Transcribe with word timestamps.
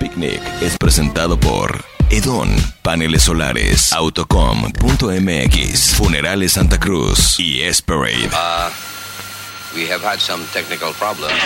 Picnic 0.00 0.40
es 0.62 0.78
presentado 0.78 1.38
por 1.38 1.84
Edon, 2.08 2.48
Paneles 2.80 3.24
Solares, 3.24 3.92
Autocom.mx, 3.92 5.94
Funerales 5.94 6.52
Santa 6.52 6.80
Cruz 6.80 7.38
y 7.38 7.60
Esperade. 7.60 8.30
Uh, 8.32 8.70
we 9.76 9.86
have 9.92 10.02
had 10.02 10.18
some 10.18 10.42
technical 10.54 10.94
problems. 10.94 11.38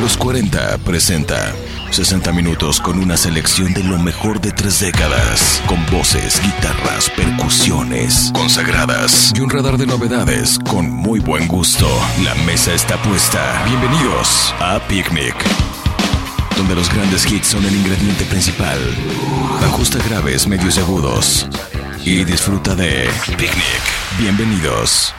Los 0.00 0.16
40 0.16 0.78
presenta 0.78 1.54
60 1.90 2.32
minutos 2.32 2.80
con 2.80 2.98
una 2.98 3.18
selección 3.18 3.74
de 3.74 3.84
lo 3.84 3.98
mejor 3.98 4.40
de 4.40 4.52
tres 4.52 4.80
décadas, 4.80 5.62
con 5.66 5.84
voces, 5.90 6.40
guitarras, 6.42 7.10
percusiones 7.10 8.30
consagradas 8.32 9.34
y 9.36 9.40
un 9.40 9.50
radar 9.50 9.76
de 9.76 9.86
novedades 9.86 10.58
con 10.70 10.90
muy 10.90 11.20
buen 11.20 11.46
gusto. 11.46 11.86
La 12.24 12.34
mesa 12.46 12.72
está 12.72 12.96
puesta. 13.02 13.62
Bienvenidos 13.66 14.54
a 14.58 14.80
Picnic 14.88 15.34
donde 16.58 16.74
los 16.74 16.92
grandes 16.92 17.24
hits 17.30 17.46
son 17.46 17.64
el 17.64 17.72
ingrediente 17.72 18.24
principal. 18.24 18.78
Ajusta 19.62 19.98
graves, 20.08 20.48
medios 20.48 20.76
y 20.76 20.80
agudos. 20.80 21.46
Y 22.04 22.24
disfruta 22.24 22.74
de 22.74 23.08
Picnic. 23.28 23.82
Bienvenidos. 24.18 25.14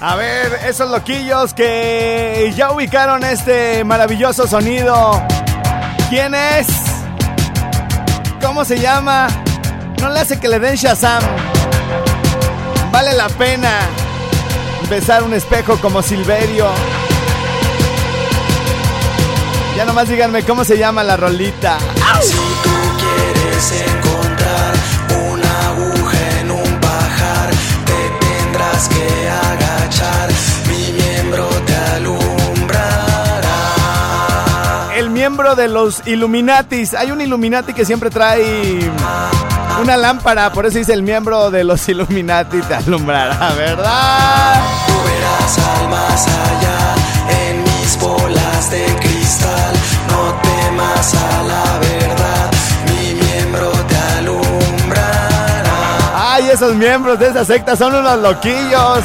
A 0.00 0.16
ver, 0.16 0.58
esos 0.66 0.90
loquillos 0.90 1.54
que 1.54 2.52
ya 2.56 2.72
ubicaron 2.72 3.22
este 3.24 3.84
maravilloso 3.84 4.48
sonido. 4.48 5.22
¿Quién 6.10 6.34
es? 6.34 6.66
¿Cómo 8.42 8.64
se 8.64 8.80
llama? 8.80 9.28
No 10.00 10.10
le 10.10 10.18
hace 10.18 10.40
que 10.40 10.48
le 10.48 10.58
den 10.58 10.74
Shazam. 10.74 11.22
Vale 12.90 13.12
la 13.12 13.28
pena 13.28 13.88
besar 14.88 15.22
un 15.22 15.34
espejo 15.34 15.76
como 15.78 16.02
Silverio. 16.02 16.68
Ya 19.76 19.84
nomás 19.84 20.08
díganme 20.08 20.42
cómo 20.44 20.64
se 20.64 20.78
llama 20.78 21.04
la 21.04 21.16
rolita. 21.16 21.78
Si 22.22 22.32
tú 22.32 22.70
quieres 22.98 23.72
encontrar 23.88 24.74
una 25.30 25.68
aguja 25.68 26.40
en 26.40 26.50
un 26.50 26.80
pajar, 26.80 27.50
te 27.84 28.26
tendrás 28.26 28.88
que 28.88 29.28
agachar. 29.28 30.30
Mi 30.68 30.92
miembro 30.92 31.46
te 31.66 31.76
alumbrará. 31.76 33.54
El 34.96 35.10
miembro 35.10 35.54
de 35.56 35.68
los 35.68 36.06
Illuminatis. 36.06 36.94
Hay 36.94 37.10
un 37.10 37.20
Illuminati 37.20 37.74
que 37.74 37.84
siempre 37.84 38.08
trae 38.08 38.90
una 39.80 39.96
lámpara, 39.96 40.52
por 40.52 40.66
eso 40.66 40.78
dice 40.78 40.92
el 40.92 41.02
miembro 41.02 41.50
de 41.50 41.64
los 41.64 41.88
Illuminati 41.88 42.60
te 42.62 42.74
alumbrará, 42.74 43.52
¿verdad? 43.54 44.60
Tú 44.86 44.92
verás 45.04 45.58
al 45.58 45.88
más 45.88 46.26
allá 46.26 46.94
en 47.48 47.62
mis 47.62 47.98
bolas 48.00 48.70
de 48.70 48.84
cristal. 49.00 49.74
No 50.10 50.34
temas 50.42 51.14
a 51.14 51.42
la 51.42 51.78
verdad, 51.78 52.50
mi 52.86 53.14
miembro 53.14 53.70
te 53.70 53.96
alumbrará. 54.18 55.64
Ay, 56.14 56.48
esos 56.50 56.74
miembros 56.74 57.18
de 57.18 57.28
esa 57.28 57.44
secta 57.44 57.76
son 57.76 57.94
unos 57.94 58.18
loquillos. 58.18 59.04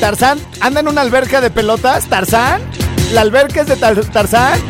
Tarzán 0.00 0.38
anda 0.60 0.80
en 0.80 0.88
una 0.88 1.00
alberca 1.02 1.40
de 1.40 1.50
pelotas. 1.50 2.06
Tarzán, 2.06 2.60
la 3.12 3.22
alberca 3.22 3.62
es 3.62 3.66
de 3.66 3.76
Tar- 3.76 4.04
Tarzán. 4.06 4.60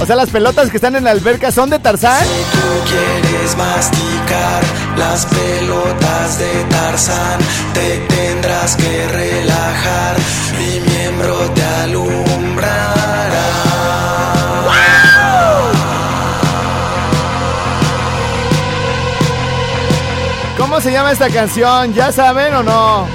O 0.00 0.06
sea, 0.06 0.14
las 0.14 0.30
pelotas 0.30 0.70
que 0.70 0.76
están 0.76 0.94
en 0.96 1.04
la 1.04 1.10
alberca 1.10 1.50
son 1.50 1.70
de 1.70 1.78
Tarzán. 1.78 2.22
Si 2.24 2.56
tú 2.56 2.90
quieres 2.90 3.56
masticar 3.56 4.62
las 4.96 5.26
pelotas 5.26 6.38
de 6.38 6.64
Tarzán, 6.70 7.38
te 7.74 7.98
tendrás 8.14 8.76
que 8.76 9.08
relajar. 9.08 10.16
Mi 10.58 10.80
miembro 10.92 11.36
te 11.54 11.64
alumbrará. 11.64 12.88
¿Cómo 20.56 20.80
se 20.80 20.90
llama 20.92 21.12
esta 21.12 21.30
canción? 21.30 21.94
¿Ya 21.94 22.10
saben 22.12 22.54
o 22.54 22.62
no? 22.62 23.06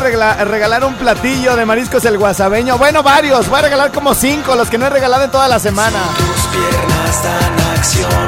Regalar 0.00 0.84
un 0.84 0.94
platillo 0.94 1.56
de 1.56 1.66
mariscos 1.66 2.04
el 2.04 2.18
guasabeño. 2.18 2.78
Bueno, 2.78 3.02
varios. 3.02 3.48
Voy 3.48 3.58
a 3.58 3.62
regalar 3.62 3.92
como 3.92 4.14
cinco, 4.14 4.54
los 4.54 4.68
que 4.70 4.78
no 4.78 4.86
he 4.86 4.90
regalado 4.90 5.24
en 5.24 5.30
toda 5.30 5.48
la 5.48 5.58
semana. 5.58 5.98
Tus 6.16 6.46
piernas 6.46 7.24
acción, 7.80 8.19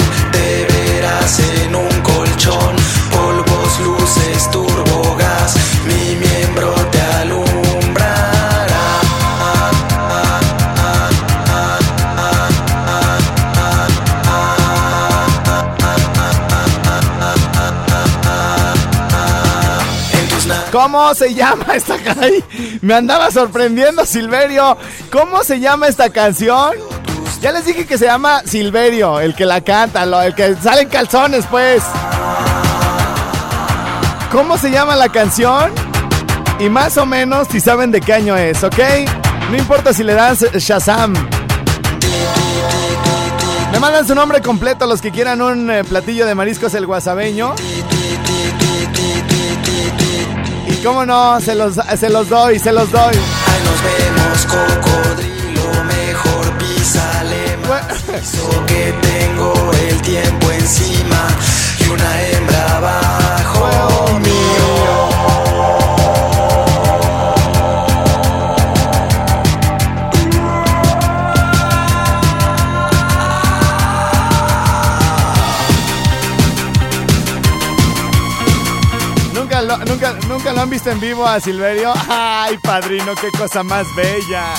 ¿Cómo 20.82 21.15
se 21.15 21.32
llama 21.32 21.76
esta 21.76 21.97
canción? 21.97 22.43
Me 22.81 22.94
andaba 22.94 23.31
sorprendiendo, 23.31 24.04
Silverio. 24.04 24.76
¿Cómo 25.12 25.44
se 25.44 25.60
llama 25.60 25.87
esta 25.87 26.10
canción? 26.10 26.72
Ya 27.41 27.53
les 27.53 27.65
dije 27.65 27.87
que 27.87 27.97
se 27.97 28.06
llama 28.06 28.43
Silverio, 28.44 29.20
el 29.20 29.37
que 29.37 29.47
la 29.47 29.60
canta, 29.60 30.03
el 30.03 30.34
que 30.34 30.56
sale 30.56 30.82
en 30.82 30.88
calzones, 30.88 31.47
pues. 31.48 31.84
¿Cómo 34.32 34.59
se 34.59 34.72
llama 34.72 34.97
la 34.97 35.09
canción? 35.09 35.72
Y 36.59 36.69
más 36.69 36.99
o 36.99 37.06
menos 37.06 37.47
si 37.47 37.60
saben 37.60 37.93
de 37.93 38.00
qué 38.00 38.14
año 38.14 38.37
es, 38.37 38.64
¿ok? 38.64 38.81
No 39.53 39.56
importa 39.56 39.93
si 39.93 40.03
le 40.03 40.14
dan 40.14 40.34
Shazam. 40.34 41.14
Me 43.70 43.78
mandan 43.78 44.04
su 44.04 44.16
nombre 44.16 44.41
completo 44.41 44.88
los 44.88 45.00
que 45.00 45.12
quieran 45.12 45.43
un 45.43 45.70
eh, 45.70 45.84
platillo 45.84 46.26
de 46.26 46.34
mariscos 46.34 46.75
el 46.75 46.87
guasabeño. 46.87 47.54
Cómo 50.82 51.06
no, 51.06 51.41
se 51.41 51.54
los, 51.54 51.75
se 51.75 52.10
los 52.10 52.28
doy, 52.28 52.59
se 52.59 52.72
los 52.72 52.91
doy. 52.91 53.15
Ahí 53.15 53.62
nos 53.65 53.82
vemos, 53.84 54.47
cocodrilo, 54.47 55.84
mejor 55.84 56.59
písale 56.59 57.56
más. 57.69 58.03
Que 58.66 58.93
tengo 59.00 59.70
el 59.88 60.03
tiempo 60.03 60.50
encima 60.50 61.28
y 61.78 61.88
una 61.88 62.22
hembra 62.22 62.76
abajo 62.78 64.19
mío. 64.19 64.62
Nunca, 80.42 80.50
¿Nunca 80.50 80.53
lo 80.53 80.60
han 80.62 80.70
visto 80.70 80.91
en 80.91 81.00
vivo 81.00 81.26
a 81.26 81.41
Silverio? 81.41 81.92
¡Ay, 82.08 82.58
padrino, 82.58 83.14
qué 83.14 83.30
cosa 83.36 83.62
más 83.62 83.86
bella! 83.94 84.54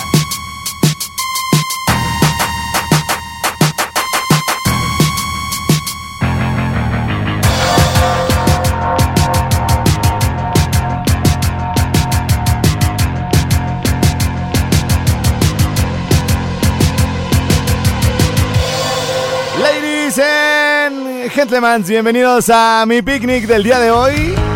Ladies 19.61 20.19
and 20.19 21.31
gentlemen, 21.31 21.84
bienvenidos 21.84 22.49
a 22.49 22.85
mi 22.87 23.02
picnic 23.02 23.46
del 23.46 23.63
día 23.63 23.79
de 23.79 23.91
hoy. 23.91 24.53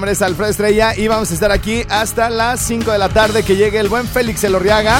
Nombre 0.00 0.16
Alfredo 0.24 0.50
Estrella 0.50 0.96
y 0.96 1.08
vamos 1.08 1.30
a 1.30 1.34
estar 1.34 1.52
aquí 1.52 1.84
hasta 1.90 2.30
las 2.30 2.62
5 2.62 2.90
de 2.90 2.96
la 2.96 3.10
tarde 3.10 3.42
que 3.42 3.54
llegue 3.54 3.78
el 3.78 3.90
buen 3.90 4.06
Félix 4.06 4.42
Elorriaga. 4.44 4.98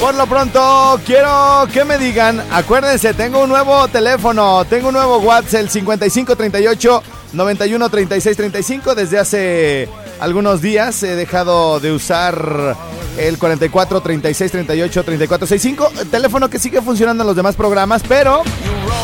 Por 0.00 0.14
lo 0.14 0.26
pronto, 0.26 0.98
quiero 1.04 1.68
que 1.70 1.84
me 1.84 1.98
digan, 1.98 2.42
acuérdense, 2.50 3.12
tengo 3.12 3.42
un 3.42 3.50
nuevo 3.50 3.86
teléfono, 3.88 4.64
tengo 4.64 4.88
un 4.88 4.94
nuevo 4.94 5.18
WhatsApp, 5.18 5.60
el 5.60 5.68
5538 5.68 7.02
91 7.34 7.90
36 7.90 8.36
35. 8.38 8.94
Desde 8.94 9.18
hace 9.18 9.88
algunos 10.18 10.62
días 10.62 11.02
he 11.02 11.14
dejado 11.14 11.78
de 11.78 11.92
usar 11.92 12.76
el 13.18 13.38
44 13.38 14.00
36 14.00 14.50
38 14.50 15.04
34 15.04 15.46
65, 15.46 15.92
teléfono 16.10 16.48
que 16.48 16.58
sigue 16.58 16.80
funcionando 16.80 17.22
en 17.22 17.26
los 17.26 17.36
demás 17.36 17.54
programas, 17.54 18.02
pero 18.08 18.42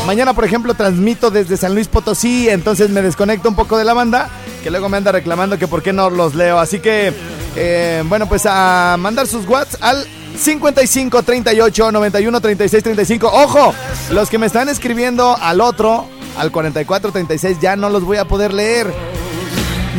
mañana, 0.07 0.33
por 0.33 0.43
ejemplo, 0.43 0.73
transmito 0.73 1.29
desde 1.29 1.55
San 1.55 1.75
Luis 1.75 1.87
Potosí, 1.87 2.49
entonces 2.49 2.89
me 2.89 3.01
desconecto 3.01 3.47
un 3.47 3.55
poco 3.55 3.77
de 3.77 3.85
la 3.85 3.93
banda, 3.93 4.29
que 4.61 4.71
luego 4.71 4.89
me 4.89 4.97
anda 4.97 5.11
reclamando 5.11 5.57
que 5.57 5.67
por 5.67 5.81
qué 5.83 5.93
no 5.93 6.09
los 6.09 6.35
leo. 6.35 6.59
Así 6.59 6.79
que 6.79 7.13
eh, 7.55 8.03
bueno, 8.05 8.27
pues 8.27 8.45
a 8.45 8.95
mandar 8.99 9.27
sus 9.27 9.45
watts 9.47 9.77
al 9.81 10.05
55 10.37 11.23
38 11.23 11.91
91 11.91 12.41
36 12.41 12.83
35. 12.83 13.27
Ojo, 13.27 13.73
los 14.11 14.29
que 14.29 14.37
me 14.37 14.45
están 14.45 14.69
escribiendo 14.69 15.35
al 15.37 15.61
otro, 15.61 16.07
al 16.37 16.51
44 16.51 17.11
36, 17.11 17.57
ya 17.59 17.75
no 17.75 17.89
los 17.89 18.03
voy 18.03 18.17
a 18.17 18.25
poder 18.25 18.53
leer. 18.53 18.93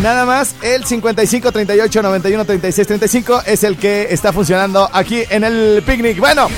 Nada 0.01 0.25
más 0.25 0.55
el 0.63 0.85
55 0.85 1.53
38 1.53 2.03
91 2.03 2.45
36 2.45 2.87
35 2.87 3.43
es 3.47 3.63
el 3.63 3.77
que 3.77 4.09
está 4.11 4.33
funcionando 4.33 4.89
aquí 4.93 5.23
en 5.29 5.45
el 5.45 5.83
picnic. 5.87 6.19
Bueno, 6.19 6.49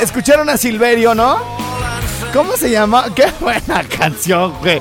escucharon 0.00 0.48
a 0.48 0.56
Silverio, 0.56 1.14
¿no? 1.14 1.38
¿Cómo 2.32 2.56
se 2.56 2.70
llama? 2.70 3.06
Qué 3.14 3.26
buena 3.40 3.82
canción, 3.84 4.54
güey. 4.60 4.80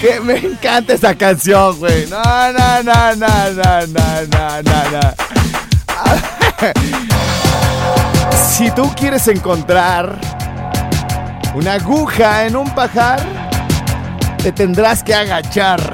Que 0.00 0.20
me 0.20 0.36
encanta 0.38 0.92
esa 0.94 1.14
canción, 1.14 1.78
güey. 1.78 2.06
No, 2.06 2.22
no, 2.22 2.82
no, 2.82 3.16
no, 3.16 3.50
no, 3.52 3.86
no, 3.86 4.62
no, 4.62 4.90
no. 4.90 5.00
Si 8.56 8.70
tú 8.70 8.90
quieres 8.96 9.28
encontrar 9.28 10.18
una 11.54 11.74
aguja 11.74 12.46
en 12.46 12.56
un 12.56 12.74
pajar, 12.74 13.20
te 14.42 14.50
tendrás 14.50 15.02
que 15.02 15.14
agachar. 15.14 15.92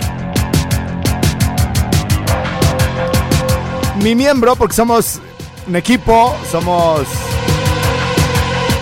Mi 4.01 4.15
miembro, 4.15 4.55
porque 4.55 4.77
somos 4.77 5.21
un 5.67 5.75
equipo, 5.75 6.37
somos 6.51 7.03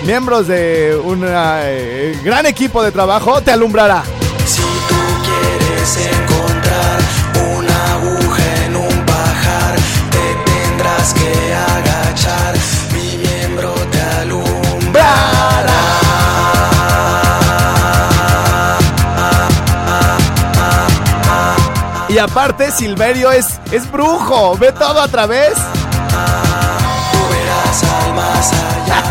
miembros 0.05 0.47
de 0.47 1.01
un 1.03 1.25
eh, 1.27 2.19
gran 2.23 2.47
equipo 2.47 2.83
de 2.83 2.93
trabajo, 2.93 3.41
te 3.41 3.51
alumbrará. 3.51 4.03
Encontrar 5.81 6.99
una 7.57 7.93
aguja 7.95 8.45
en 8.65 8.77
un 8.77 9.07
pajar, 9.07 9.75
te 10.11 10.27
tendrás 10.51 11.15
que 11.15 11.55
agachar. 11.55 12.55
Mi 12.93 13.17
miembro 13.17 13.73
te 13.91 14.01
alumbrará. 14.01 15.81
Y 22.09 22.19
aparte, 22.19 22.71
Silverio 22.71 23.33
es, 23.33 23.59
es 23.73 23.91
brujo, 23.91 24.57
ve 24.59 24.73
todo 24.73 25.01
a 25.01 25.09
través. 25.09 25.55
Tú 27.13 27.19
verás 27.31 27.83
al 27.85 28.15
más 28.15 28.53
allá 28.53 29.03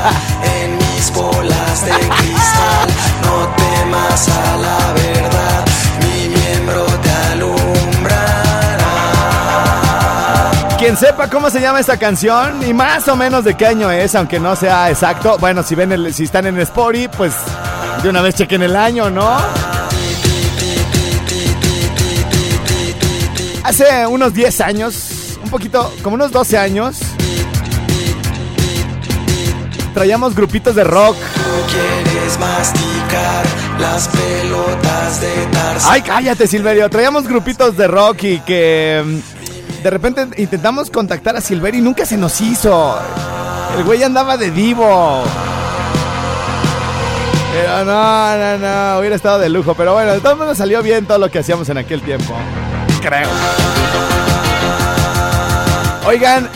en 0.56 0.77
mis 0.77 1.12
bolas 1.13 1.86
de 1.86 1.92
cristal. 1.92 2.88
No 3.24 3.48
temas 3.56 4.30
a 4.30 4.57
la 4.57 4.94
verdad, 4.94 5.19
Quien 10.79 10.95
sepa 10.95 11.29
cómo 11.29 11.49
se 11.49 11.59
llama 11.59 11.81
esta 11.81 11.97
canción 11.97 12.65
y 12.65 12.73
más 12.73 13.05
o 13.09 13.17
menos 13.17 13.43
de 13.43 13.55
qué 13.57 13.65
año 13.65 13.91
es, 13.91 14.15
aunque 14.15 14.39
no 14.39 14.55
sea 14.55 14.89
exacto. 14.89 15.37
Bueno, 15.37 15.61
si 15.61 15.75
ven 15.75 15.91
el, 15.91 16.13
si 16.13 16.23
están 16.23 16.47
en 16.47 16.57
Spotify, 16.61 17.09
pues 17.17 17.33
de 18.01 18.07
una 18.07 18.21
vez 18.21 18.35
chequen 18.35 18.63
el 18.63 18.77
año, 18.77 19.09
¿no? 19.09 19.37
Hace 23.65 24.07
unos 24.07 24.33
10 24.33 24.61
años, 24.61 25.37
un 25.43 25.49
poquito, 25.49 25.93
como 26.01 26.15
unos 26.15 26.31
12 26.31 26.57
años, 26.57 26.97
traíamos 29.93 30.33
grupitos 30.33 30.75
de 30.75 30.85
rock. 30.85 31.17
Tú 31.17 31.73
quieres 31.73 32.39
masticar 32.39 33.45
las 33.79 34.07
pelotas 34.07 35.21
de. 35.21 35.29
Ay, 35.89 36.01
cállate, 36.01 36.47
Silverio. 36.47 36.89
Traíamos 36.89 37.27
grupitos 37.27 37.75
de 37.75 37.87
rock 37.87 38.23
y 38.23 38.39
que 38.39 39.03
mm, 39.05 39.38
de 39.79 39.89
repente 39.89 40.27
intentamos 40.37 40.89
contactar 40.89 41.35
a 41.35 41.41
Silverio 41.41 41.79
y 41.79 41.83
nunca 41.83 42.05
se 42.05 42.17
nos 42.17 42.39
hizo. 42.41 42.97
El 43.77 43.83
güey 43.83 44.03
andaba 44.03 44.37
de 44.37 44.51
divo. 44.51 45.23
Pero 47.51 47.85
no, 47.85 48.37
no, 48.37 48.57
no, 48.57 48.99
hubiera 48.99 49.15
estado 49.15 49.39
de 49.39 49.49
lujo. 49.49 49.73
Pero 49.73 49.93
bueno, 49.93 50.13
de 50.13 50.19
todos 50.19 50.37
modos 50.37 50.57
salió 50.57 50.83
bien 50.83 51.05
todo 51.05 51.17
lo 51.17 51.29
que 51.29 51.39
hacíamos 51.39 51.67
en 51.69 51.77
aquel 51.77 52.01
tiempo. 52.01 52.33
Creo. 53.01 53.29
Oigan, 56.05 56.49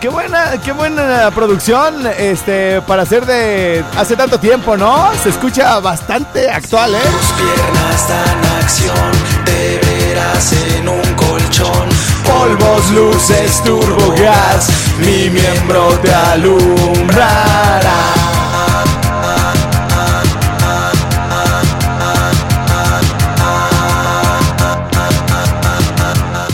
qué 0.00 0.08
buena, 0.08 0.52
qué 0.62 0.72
buena 0.72 1.30
producción 1.34 2.06
este, 2.18 2.82
para 2.82 3.02
hacer 3.02 3.24
de 3.24 3.82
hace 3.96 4.16
tanto 4.16 4.38
tiempo, 4.38 4.76
¿no? 4.76 5.10
Se 5.22 5.30
escucha 5.30 5.80
bastante 5.80 6.50
actual, 6.50 6.94
¿eh? 6.94 6.98
Tus 6.98 7.32
piernas 7.32 8.08
dan 8.08 8.44
acción, 8.62 9.12
te 9.44 9.80
verás 9.86 10.52
en 10.52 10.88
un 10.88 11.14
colchón. 11.14 11.83
Polvos, 12.24 12.90
luces, 12.90 13.62
turbogas, 13.64 14.68
mi 14.98 15.30
miembro 15.30 15.88
te 16.02 16.12
alumbrará. 16.12 17.94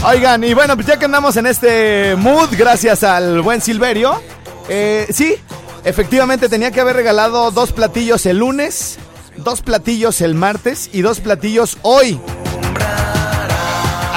Oigan, 0.02 0.43
y 0.43 0.55
bueno, 0.55 0.75
pues 0.75 0.88
ya 0.88 0.99
que 0.99 1.05
andamos 1.05 1.37
en 1.37 1.46
este 1.46 2.16
mood, 2.16 2.49
gracias 2.56 3.05
al 3.05 3.43
buen 3.43 3.61
Silverio, 3.61 4.20
eh, 4.69 5.06
sí, 5.11 5.37
efectivamente 5.84 6.49
tenía 6.49 6.70
que 6.70 6.81
haber 6.81 6.96
regalado 6.96 7.50
dos 7.50 7.73
platillos 7.73 8.26
el 8.26 8.38
lunes, 8.38 8.99
dos 9.37 9.61
platillos 9.61 10.20
el 10.20 10.34
martes 10.34 10.90
y 10.93 11.02
dos 11.02 11.20
platillos 11.20 11.78
hoy. 11.82 12.19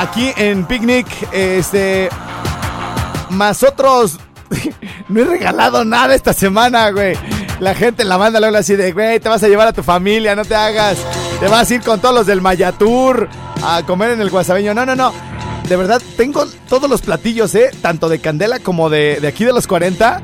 Aquí 0.03 0.33
en 0.35 0.65
Picnic, 0.65 1.07
este, 1.31 2.09
más 3.29 3.63
otros, 3.63 4.19
no 5.07 5.21
he 5.21 5.23
regalado 5.23 5.85
nada 5.85 6.13
esta 6.13 6.33
semana, 6.33 6.91
güey. 6.91 7.15
La 7.61 7.73
gente 7.73 8.03
la 8.03 8.17
manda 8.17 8.41
luego 8.41 8.57
así 8.57 8.75
de, 8.75 8.91
güey, 8.91 9.21
te 9.21 9.29
vas 9.29 9.41
a 9.43 9.47
llevar 9.47 9.69
a 9.69 9.71
tu 9.71 9.81
familia, 9.81 10.35
no 10.35 10.43
te 10.43 10.55
hagas. 10.55 10.97
Te 11.39 11.47
vas 11.47 11.71
a 11.71 11.75
ir 11.75 11.81
con 11.81 12.01
todos 12.01 12.13
los 12.13 12.25
del 12.27 12.41
Mayatur 12.41 13.29
a 13.63 13.81
comer 13.83 14.11
en 14.11 14.19
el 14.19 14.29
guasabeño. 14.29 14.73
No, 14.73 14.85
no, 14.85 14.93
no. 14.93 15.13
De 15.69 15.77
verdad, 15.77 16.01
tengo 16.17 16.45
todos 16.67 16.89
los 16.89 17.01
platillos, 17.01 17.55
¿eh? 17.55 17.71
Tanto 17.81 18.09
de 18.09 18.19
Candela 18.19 18.59
como 18.59 18.89
de, 18.89 19.19
de 19.21 19.27
aquí 19.29 19.45
de 19.45 19.53
los 19.53 19.67
40. 19.67 20.21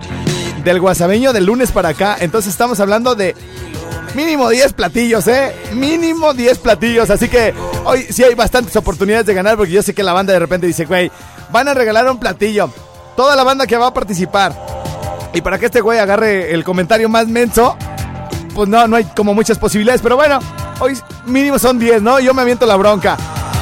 Del 0.66 0.82
guasabeño 0.82 1.32
del 1.32 1.46
lunes 1.46 1.72
para 1.72 1.90
acá. 1.90 2.18
Entonces 2.20 2.52
estamos 2.52 2.82
hablando 2.82 3.16
de 3.16 3.34
mínimo 4.16 4.50
10 4.50 4.74
platillos, 4.74 5.28
¿eh? 5.28 5.56
Mínimo 5.74 6.34
10 6.34 6.58
platillos. 6.60 7.10
Así 7.10 7.30
que 7.30 7.54
hoy 7.86 8.04
sí 8.10 8.24
hay 8.24 8.36
bastantes 8.36 8.76
oportunidades 8.76 9.26
de 9.26 9.34
ganar 9.34 9.58
porque 9.58 9.72
yo 9.72 9.84
sé 9.84 9.94
que 9.94 10.04
la 10.04 10.14
banda 10.14 10.34
de 10.34 10.40
repente 10.40 10.68
dice, 10.68 10.86
güey, 10.86 11.12
van 11.52 11.68
a 11.68 11.74
regalar 11.74 12.10
un 12.10 12.20
platillo. 12.20 12.72
Toda 13.16 13.36
la 13.36 13.44
banda 13.44 13.68
que 13.68 13.78
va 13.78 13.88
a 13.88 13.94
participar. 13.94 14.54
Y 15.34 15.42
para 15.42 15.60
que 15.60 15.68
este 15.68 15.82
güey 15.82 16.00
agarre 16.00 16.54
el 16.54 16.64
comentario 16.64 17.10
más 17.10 17.28
menso, 17.28 17.78
pues 18.56 18.68
no, 18.68 18.88
no 18.88 18.96
hay 18.96 19.06
como 19.16 19.34
muchas 19.34 19.58
posibilidades. 19.58 20.02
Pero 20.02 20.16
bueno, 20.16 20.40
hoy 20.80 20.98
mínimo 21.26 21.60
son 21.60 21.80
10, 21.80 22.02
¿no? 22.02 22.20
Yo 22.20 22.34
me 22.34 22.42
aviento 22.42 22.66
la 22.66 22.76
bronca. 22.76 23.18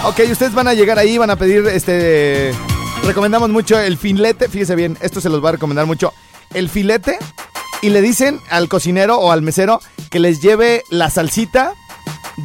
Ok, 0.06 0.22
ustedes 0.32 0.54
van 0.54 0.68
a 0.68 0.74
llegar 0.74 1.00
ahí, 1.00 1.18
van 1.18 1.30
a 1.30 1.36
pedir 1.36 1.68
este. 1.68 2.54
Recomendamos 3.04 3.50
mucho 3.50 3.80
el 3.80 3.98
filete. 3.98 4.48
Fíjese 4.48 4.76
bien, 4.76 4.98
esto 5.02 5.20
se 5.20 5.30
los 5.30 5.44
va 5.44 5.50
a 5.50 5.52
recomendar 5.54 5.86
mucho. 5.86 6.14
El 6.54 6.70
filete. 6.70 7.18
Y 7.82 7.90
le 7.90 8.02
dicen 8.02 8.40
al 8.50 8.70
cocinero 8.70 9.18
o 9.20 9.32
al 9.32 9.42
mesero 9.42 9.82
que 10.10 10.20
les 10.20 10.42
lleve 10.42 10.84
la 10.90 11.10
salsita 11.10 11.74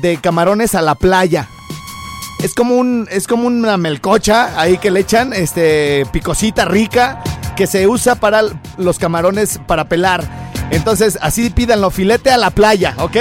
de 0.03 0.19
camarones 0.19 0.75
a 0.75 0.83
la 0.83 0.95
playa. 0.95 1.49
Es 2.43 2.55
como 2.55 2.77
un. 2.77 3.09
Es 3.11 3.27
como 3.27 3.47
una 3.47 3.77
melcocha 3.77 4.61
ahí 4.61 4.79
que 4.79 4.91
le 4.91 5.01
echan. 5.01 5.33
Este. 5.33 6.07
picosita 6.13 6.65
rica. 6.65 7.23
Que 7.57 7.67
se 7.67 7.87
usa 7.87 8.15
para 8.17 8.43
los 8.79 8.99
camarones 8.99 9.61
para 9.67 9.89
pelar. 9.89 10.25
Entonces, 10.71 11.19
así 11.21 11.51
pídanlo, 11.51 11.91
filete 11.91 12.31
a 12.31 12.39
la 12.39 12.51
playa, 12.51 12.95
¿ok? 12.99 13.17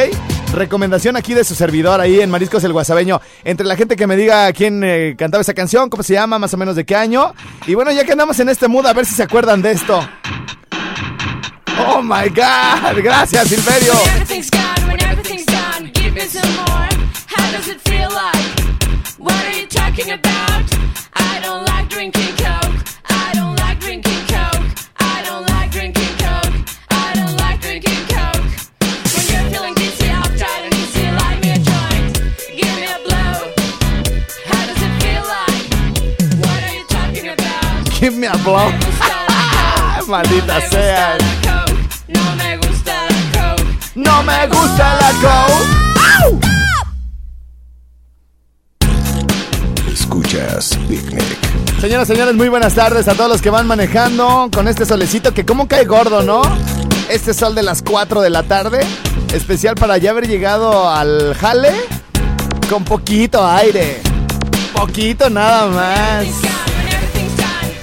Recomendación 0.54 1.18
aquí 1.18 1.34
de 1.34 1.44
su 1.44 1.54
servidor 1.54 2.00
ahí 2.00 2.22
en 2.22 2.30
Mariscos 2.30 2.64
el 2.64 2.72
Guasabeño. 2.72 3.20
Entre 3.44 3.66
la 3.66 3.76
gente 3.76 3.98
que 3.98 4.08
me 4.08 4.16
diga 4.16 4.52
quién 4.54 4.82
eh, 4.86 5.16
cantaba 5.18 5.42
esa 5.42 5.54
canción, 5.54 5.90
cómo 5.90 6.02
se 6.02 6.14
llama, 6.14 6.40
más 6.40 6.54
o 6.54 6.58
menos 6.58 6.78
de 6.78 6.86
qué 6.86 6.96
año. 6.96 7.34
Y 7.68 7.76
bueno, 7.76 7.92
ya 7.92 8.06
que 8.06 8.14
andamos 8.14 8.40
en 8.40 8.48
este 8.48 8.70
mood, 8.70 8.86
a 8.86 8.94
ver 8.94 9.06
si 9.06 9.16
se 9.16 9.24
acuerdan 9.24 9.62
de 9.62 9.72
esto. 9.72 10.00
Oh 11.84 12.02
my 12.02 12.30
God. 12.30 13.02
Gracias, 13.02 13.48
Silverio. 13.50 13.94
Give 38.02 38.18
me 38.18 38.26
a 38.26 38.36
blow. 38.38 38.72
Maldita 40.08 40.60
sea. 40.62 41.51
No 44.04 44.24
me 44.24 44.48
gusta 44.48 44.96
la 44.96 45.12
coke. 45.22 46.48
Escuchas 49.92 50.78
Picnic. 50.88 51.80
Señoras, 51.80 52.08
señores, 52.08 52.34
muy 52.36 52.50
buenas 52.50 52.74
tardes 52.74 53.08
a 53.08 53.14
todos 53.14 53.30
los 53.30 53.42
que 53.42 53.50
van 53.50 53.68
manejando 53.68 54.50
con 54.54 54.68
este 54.68 54.86
solecito 54.86 55.34
que 55.34 55.46
como 55.46 55.68
cae 55.68 55.86
gordo, 55.86 56.24
¿no? 56.24 56.42
Este 57.10 57.34
sol 57.34 57.54
de 57.54 57.64
las 57.64 57.84
4 57.84 58.22
de 58.22 58.30
la 58.30 58.44
tarde, 58.44 58.80
especial 59.34 59.76
para 59.76 59.98
ya 59.98 60.12
haber 60.12 60.28
llegado 60.28 60.90
al 60.90 61.36
jale 61.36 61.74
con 62.70 62.84
poquito 62.84 63.46
aire. 63.46 64.02
Poquito 64.74 65.30
nada 65.30 65.68
más. 65.68 66.26
Everything's 66.26 67.38
gone, 67.38 67.76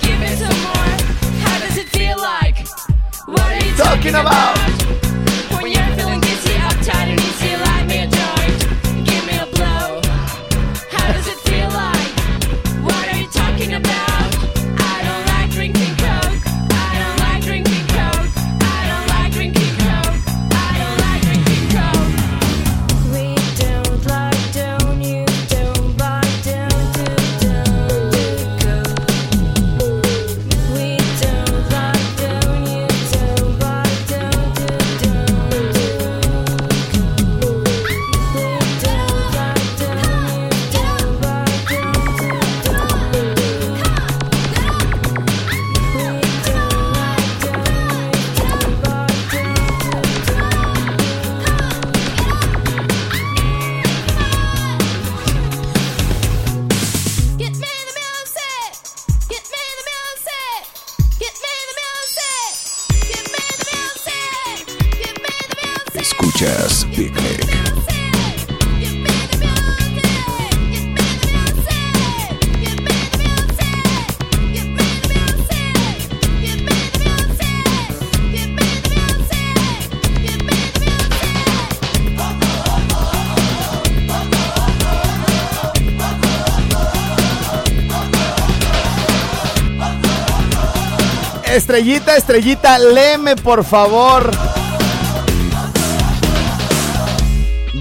Estrellita, 91.78 92.16
estrellita, 92.16 92.76
léeme 92.76 93.36
por 93.36 93.62
favor. 93.62 94.32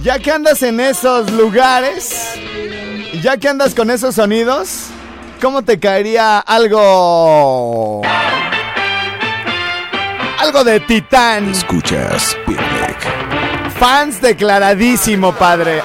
Ya 0.04 0.20
que 0.20 0.32
andas 0.32 0.62
en 0.62 0.80
esos 0.80 1.32
lugares, 1.32 2.14
ya 3.24 3.38
que 3.38 3.50
andas 3.50 3.74
con 3.74 3.90
esos 3.90 4.14
sonidos, 4.14 4.90
¿cómo 5.42 5.64
te 5.64 5.80
caería 5.80 6.38
algo... 6.38 8.04
Algo 10.42 10.64
de 10.64 10.80
Titán? 10.82 11.50
Escuchas. 11.50 12.38
Fans 13.80 14.22
declaradísimo, 14.22 15.34
padre. 15.34 15.82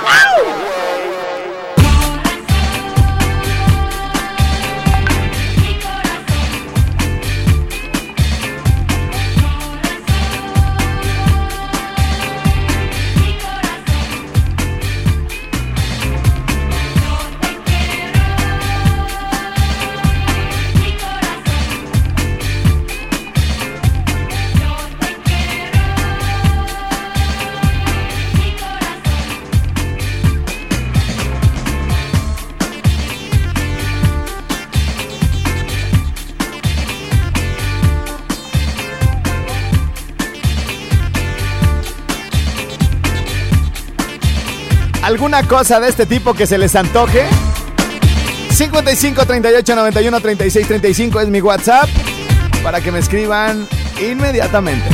¿Alguna 45.13 45.47
cosa 45.47 45.79
de 45.79 45.91
este 45.91 46.07
tipo 46.07 46.33
que 46.33 46.47
se 46.47 46.57
les 46.57 46.75
antoje? 46.75 47.27
55 48.51 49.27
38 49.27 49.77
91 49.77 50.21
36 50.21 50.67
35 50.67 51.21
es 51.21 51.29
mi 51.29 51.43
WhatsApp 51.43 51.87
para 52.63 52.81
que 52.81 52.91
me 52.91 52.99
escriban 52.99 53.69
inmediatamente. 54.01 54.89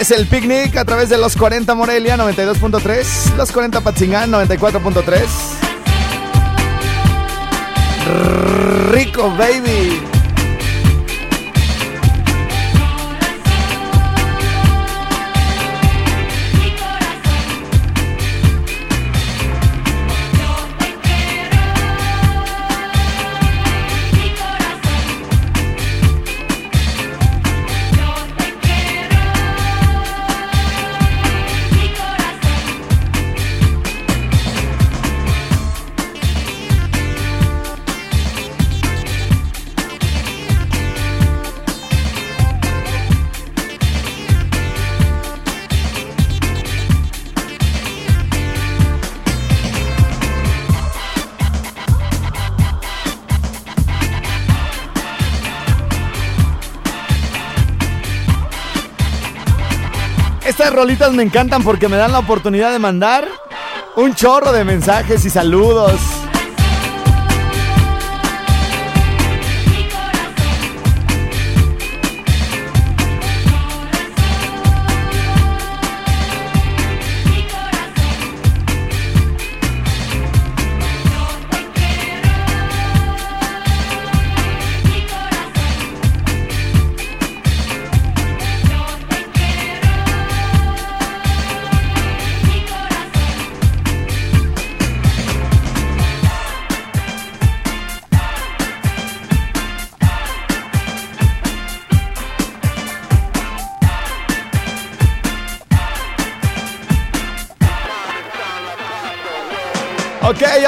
Es 0.00 0.10
el 0.10 0.26
picnic 0.26 0.76
a 0.76 0.84
través 0.84 1.08
de 1.08 1.18
los 1.18 1.36
40 1.36 1.72
Morelia 1.76 2.16
92.3, 2.16 3.36
los 3.36 3.52
40 3.52 3.80
Patzingán 3.80 4.32
94.3. 4.32 5.24
Rico 8.90 9.32
baby. 9.38 10.07
Rolitas 60.70 61.12
me 61.12 61.22
encantan 61.22 61.62
porque 61.62 61.88
me 61.88 61.96
dan 61.96 62.12
la 62.12 62.18
oportunidad 62.18 62.72
de 62.72 62.78
mandar 62.78 63.28
un 63.96 64.14
chorro 64.14 64.52
de 64.52 64.64
mensajes 64.64 65.24
y 65.24 65.30
saludos. 65.30 66.17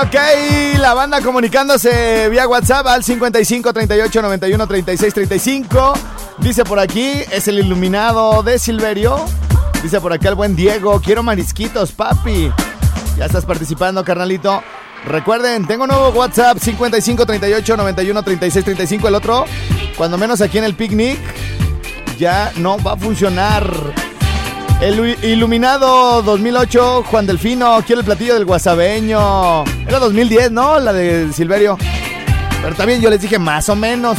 Ok, 0.02 0.14
la 0.78 0.94
banda 0.94 1.20
comunicándose 1.20 2.30
vía 2.30 2.48
WhatsApp 2.48 2.86
al 2.86 3.04
55 3.04 3.70
38 3.70 4.22
91 4.22 4.66
36 4.66 5.12
35. 5.12 5.92
Dice 6.38 6.64
por 6.64 6.78
aquí, 6.78 7.10
es 7.30 7.48
el 7.48 7.58
iluminado 7.58 8.42
de 8.42 8.58
Silverio. 8.58 9.26
Dice 9.82 10.00
por 10.00 10.14
acá 10.14 10.30
el 10.30 10.36
buen 10.36 10.56
Diego, 10.56 11.02
quiero 11.04 11.22
marisquitos, 11.22 11.92
papi. 11.92 12.50
Ya 13.18 13.26
estás 13.26 13.44
participando, 13.44 14.02
carnalito. 14.02 14.62
Recuerden, 15.04 15.66
tengo 15.66 15.86
nuevo 15.86 16.08
WhatsApp 16.08 16.56
55 16.58 17.26
38 17.26 17.76
91 17.76 18.22
36 18.22 18.64
35. 18.64 19.08
El 19.08 19.14
otro, 19.14 19.44
cuando 19.98 20.16
menos 20.16 20.40
aquí 20.40 20.56
en 20.56 20.64
el 20.64 20.74
picnic, 20.74 21.18
ya 22.18 22.52
no 22.56 22.82
va 22.82 22.94
a 22.94 22.96
funcionar. 22.96 23.70
El 24.80 25.22
iluminado 25.22 26.22
2008, 26.22 27.02
Juan 27.02 27.26
Delfino, 27.26 27.82
quiero 27.86 28.00
el 28.00 28.06
platillo 28.06 28.32
del 28.32 28.46
guasabeño. 28.46 29.64
Era 29.86 29.98
2010, 29.98 30.52
¿no? 30.52 30.78
La 30.78 30.94
de 30.94 31.30
Silverio. 31.34 31.76
Pero 32.62 32.74
también 32.74 33.02
yo 33.02 33.10
les 33.10 33.20
dije 33.20 33.38
más 33.38 33.68
o 33.68 33.76
menos. 33.76 34.16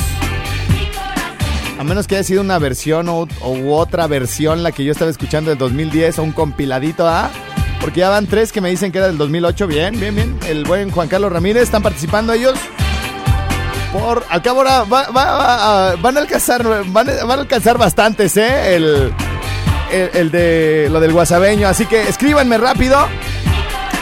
A 1.80 1.84
menos 1.84 2.06
que 2.06 2.16
haya 2.16 2.24
sido 2.24 2.42
una 2.42 2.60
versión 2.60 3.10
o, 3.10 3.28
u 3.42 3.74
otra 3.74 4.06
versión 4.06 4.62
la 4.62 4.72
que 4.72 4.84
yo 4.84 4.92
estaba 4.92 5.10
escuchando 5.10 5.50
del 5.50 5.58
2010 5.58 6.20
o 6.20 6.24
un 6.24 6.32
compiladito, 6.32 7.08
¿ah? 7.08 7.32
Porque 7.80 8.02
ya 8.02 8.10
van 8.10 8.28
tres 8.28 8.52
que 8.52 8.62
me 8.62 8.70
dicen 8.70 8.92
que 8.92 9.00
era 9.00 9.08
del 9.08 9.18
2008. 9.18 9.66
Bien, 9.66 10.00
bien, 10.00 10.14
bien. 10.14 10.40
El 10.48 10.64
buen 10.66 10.92
Juan 10.92 11.08
Carlos 11.08 11.34
Ramírez, 11.34 11.64
están 11.64 11.82
participando 11.82 12.34
ellos. 12.34 12.54
Por, 13.92 14.24
al 14.30 14.44
cabo 14.44 14.62
ahora 14.62 14.84
van 14.84 16.18
a 16.18 16.20
alcanzar, 16.20 16.86
van, 16.86 17.10
a 17.10 17.34
alcanzar 17.34 17.80
bastantes, 17.80 18.38
¿eh? 18.38 18.76
El, 18.76 19.12
el, 19.92 20.32
de 20.32 20.88
lo 20.92 21.00
del 21.00 21.14
guasabeño. 21.14 21.68
Así 21.68 21.86
que 21.86 22.08
escríbanme 22.08 22.58
rápido. 22.58 22.98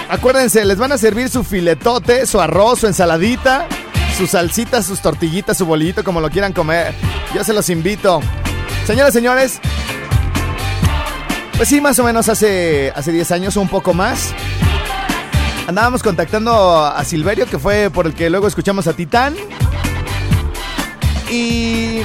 Acuérdense, 0.09 0.65
les 0.65 0.77
van 0.77 0.91
a 0.91 0.97
servir 0.97 1.29
su 1.29 1.43
filetote, 1.43 2.25
su 2.25 2.41
arroz, 2.41 2.79
su 2.79 2.87
ensaladita, 2.87 3.67
sus 4.17 4.31
salsitas, 4.31 4.85
sus 4.85 5.01
tortillitas, 5.01 5.57
su 5.57 5.65
bolillito, 5.65 6.03
como 6.03 6.19
lo 6.19 6.29
quieran 6.29 6.53
comer. 6.53 6.93
Yo 7.33 7.43
se 7.43 7.53
los 7.53 7.69
invito. 7.69 8.21
Señoras, 8.85 9.13
señores, 9.13 9.59
pues 11.57 11.69
sí, 11.69 11.81
más 11.81 11.99
o 11.99 12.03
menos 12.03 12.27
hace, 12.29 12.91
hace 12.95 13.11
10 13.11 13.31
años 13.31 13.57
o 13.57 13.61
un 13.61 13.69
poco 13.69 13.93
más. 13.93 14.33
Andábamos 15.67 16.01
contactando 16.01 16.83
a 16.83 17.03
Silverio, 17.03 17.45
que 17.45 17.59
fue 17.59 17.91
por 17.91 18.07
el 18.07 18.15
que 18.15 18.29
luego 18.31 18.47
escuchamos 18.47 18.87
a 18.87 18.93
Titán. 18.93 19.35
Y. 21.29 22.01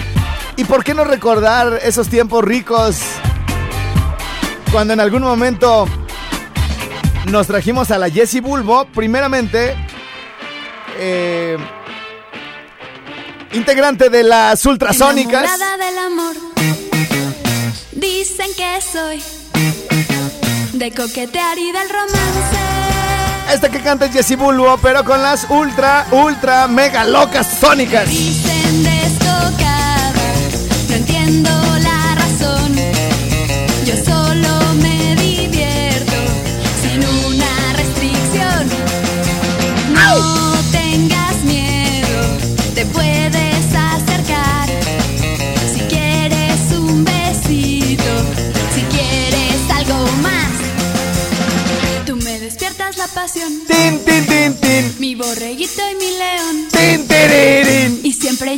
¿Y 0.56 0.64
por 0.64 0.84
qué 0.84 0.92
no 0.92 1.04
recordar 1.04 1.80
esos 1.82 2.08
tiempos 2.08 2.44
ricos? 2.44 2.98
Cuando 4.74 4.92
en 4.92 4.98
algún 4.98 5.22
momento 5.22 5.86
nos 7.30 7.46
trajimos 7.46 7.92
a 7.92 7.98
la 7.98 8.10
Jessie 8.10 8.40
Bulbo, 8.40 8.86
primeramente. 8.86 9.76
Eh, 10.98 11.56
integrante 13.52 14.10
de 14.10 14.24
las 14.24 14.66
ultrasónicas. 14.66 15.48
del 15.78 15.98
amor. 15.98 16.34
Dicen 17.92 18.50
que 18.56 18.80
soy 18.80 19.22
de 20.72 20.90
coquetear 20.90 21.56
y 21.56 21.70
del 21.70 21.88
romance. 21.88 22.56
Esta 23.52 23.68
que 23.68 23.80
canta 23.80 24.06
es 24.06 24.12
Jessie 24.12 24.34
Bulbo, 24.34 24.76
pero 24.82 25.04
con 25.04 25.22
las 25.22 25.46
ultra, 25.50 26.04
ultra, 26.10 26.66
mega 26.66 27.04
locas 27.04 27.46
sónicas. 27.60 28.08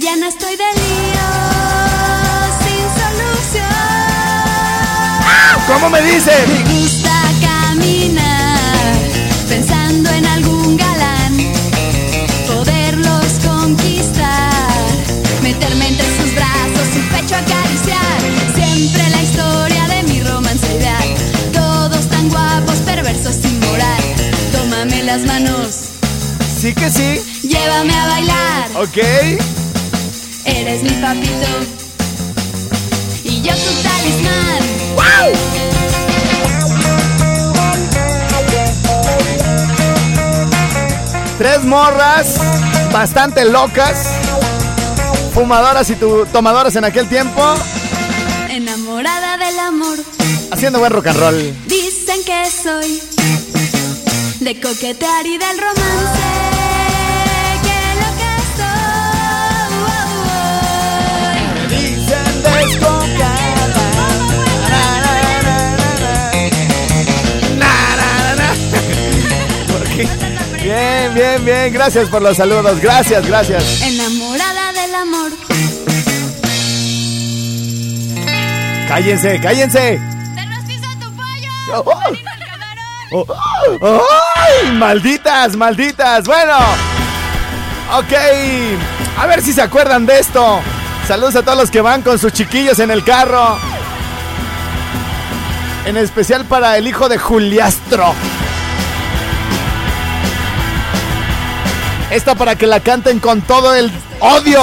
Ya 0.07 0.14
no 0.14 0.27
estoy 0.27 0.53
de 0.57 0.64
lío 0.64 1.29
sin 2.62 2.85
solución. 3.01 3.66
¿Cómo 5.66 5.90
me 5.90 6.01
dicen? 6.01 6.33
Me 6.49 6.62
gusta 6.81 7.11
caminar 7.40 8.95
pensando 9.49 10.09
en 10.11 10.27
algún 10.27 10.77
galán, 10.77 11.37
poderlos 12.47 13.33
conquistar, 13.45 14.53
meterme 15.42 15.88
entre 15.88 16.07
sus 16.07 16.33
brazos, 16.37 16.87
su 16.95 17.01
pecho 17.12 17.35
acariciar. 17.35 18.21
Siempre 18.55 19.11
la 19.11 19.23
historia 19.23 19.88
de 19.88 20.03
mi 20.05 20.23
romance 20.23 20.66
ideal. 20.77 21.14
Todos 21.53 22.07
tan 22.09 22.29
guapos, 22.29 22.77
perversos 22.85 23.35
sin 23.35 23.59
moral. 23.59 24.03
Tómame 24.53 25.03
las 25.03 25.23
manos, 25.23 25.90
Sí 26.61 26.73
que 26.75 26.90
sí. 26.90 27.21
llévame 27.42 27.92
a 27.92 28.07
bailar. 28.07 28.71
Ok. 28.77 28.99
Eres 30.66 30.83
mi 30.83 30.90
papito 30.90 31.48
y 33.24 33.40
yo 33.42 33.52
tu 33.55 33.72
talismán. 33.83 35.66
Tres 41.38 41.64
morras 41.64 42.37
bastante 42.92 43.44
locas. 43.44 44.07
Fumadoras 45.35 45.88
y 45.90 45.96
tu- 45.96 46.24
tomadoras 46.33 46.74
en 46.76 46.85
aquel 46.85 47.09
tiempo. 47.09 47.42
Enamorada 48.48 49.37
del 49.37 49.59
amor, 49.59 49.98
Haciendo 50.50 50.79
buen 50.79 50.92
rock 50.92 51.09
and 51.09 51.18
roll. 51.18 51.55
dicen 51.66 52.24
que 52.24 52.50
soy 52.50 53.02
de 54.40 54.61
coquetear 54.61 55.26
y 55.26 55.37
del 55.37 55.59
romance. 55.59 56.26
Bien, 70.62 71.14
bien, 71.14 71.44
bien. 71.44 71.72
Gracias 71.72 72.09
por 72.09 72.22
los 72.22 72.37
saludos. 72.37 72.81
Gracias, 72.81 73.26
gracias. 73.26 73.83
Enamorada 73.83 74.72
del 74.72 74.94
amor, 74.94 75.31
Cállense, 78.88 79.40
cállense. 79.40 80.00
te 80.35 80.46
rostizo 80.46 80.88
tu 81.00 81.12
pollo. 81.14 81.85
Oh. 83.12 83.26
Oh, 83.81 84.02
¡Ay! 84.35 84.72
¡Malditas, 84.72 85.57
malditas! 85.57 86.24
Bueno, 86.26 86.57
ok. 87.96 88.12
A 89.18 89.26
ver 89.26 89.42
si 89.42 89.52
se 89.52 89.62
acuerdan 89.62 90.07
de 90.07 90.18
esto. 90.18 90.61
Saludos 91.07 91.37
a 91.37 91.42
todos 91.45 91.57
los 91.57 91.71
que 91.71 91.81
van 91.81 92.03
con 92.03 92.19
sus 92.19 92.33
chiquillos 92.33 92.81
en 92.81 92.90
el 92.90 93.05
carro. 93.05 93.57
En 95.85 95.97
especial 95.97 96.45
para 96.47 96.77
el 96.79 96.88
hijo 96.88 97.09
de 97.09 97.16
Juliastro. 97.16 98.12
Esta 102.11 102.35
para 102.35 102.57
que 102.57 102.66
la 102.66 102.81
canten 102.81 103.21
con 103.21 103.40
todo 103.42 103.73
el 103.77 103.92
odio. 104.19 104.61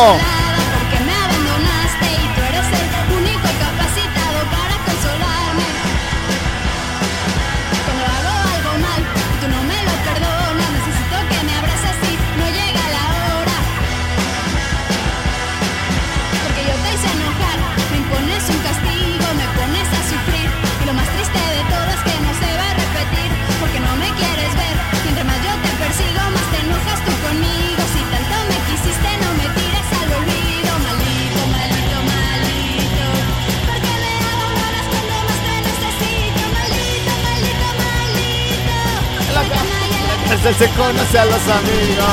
Este 40.46 40.68
se 40.68 40.74
conoce 40.74 41.18
a 41.18 41.24
los 41.24 41.42
amigos. 41.48 42.06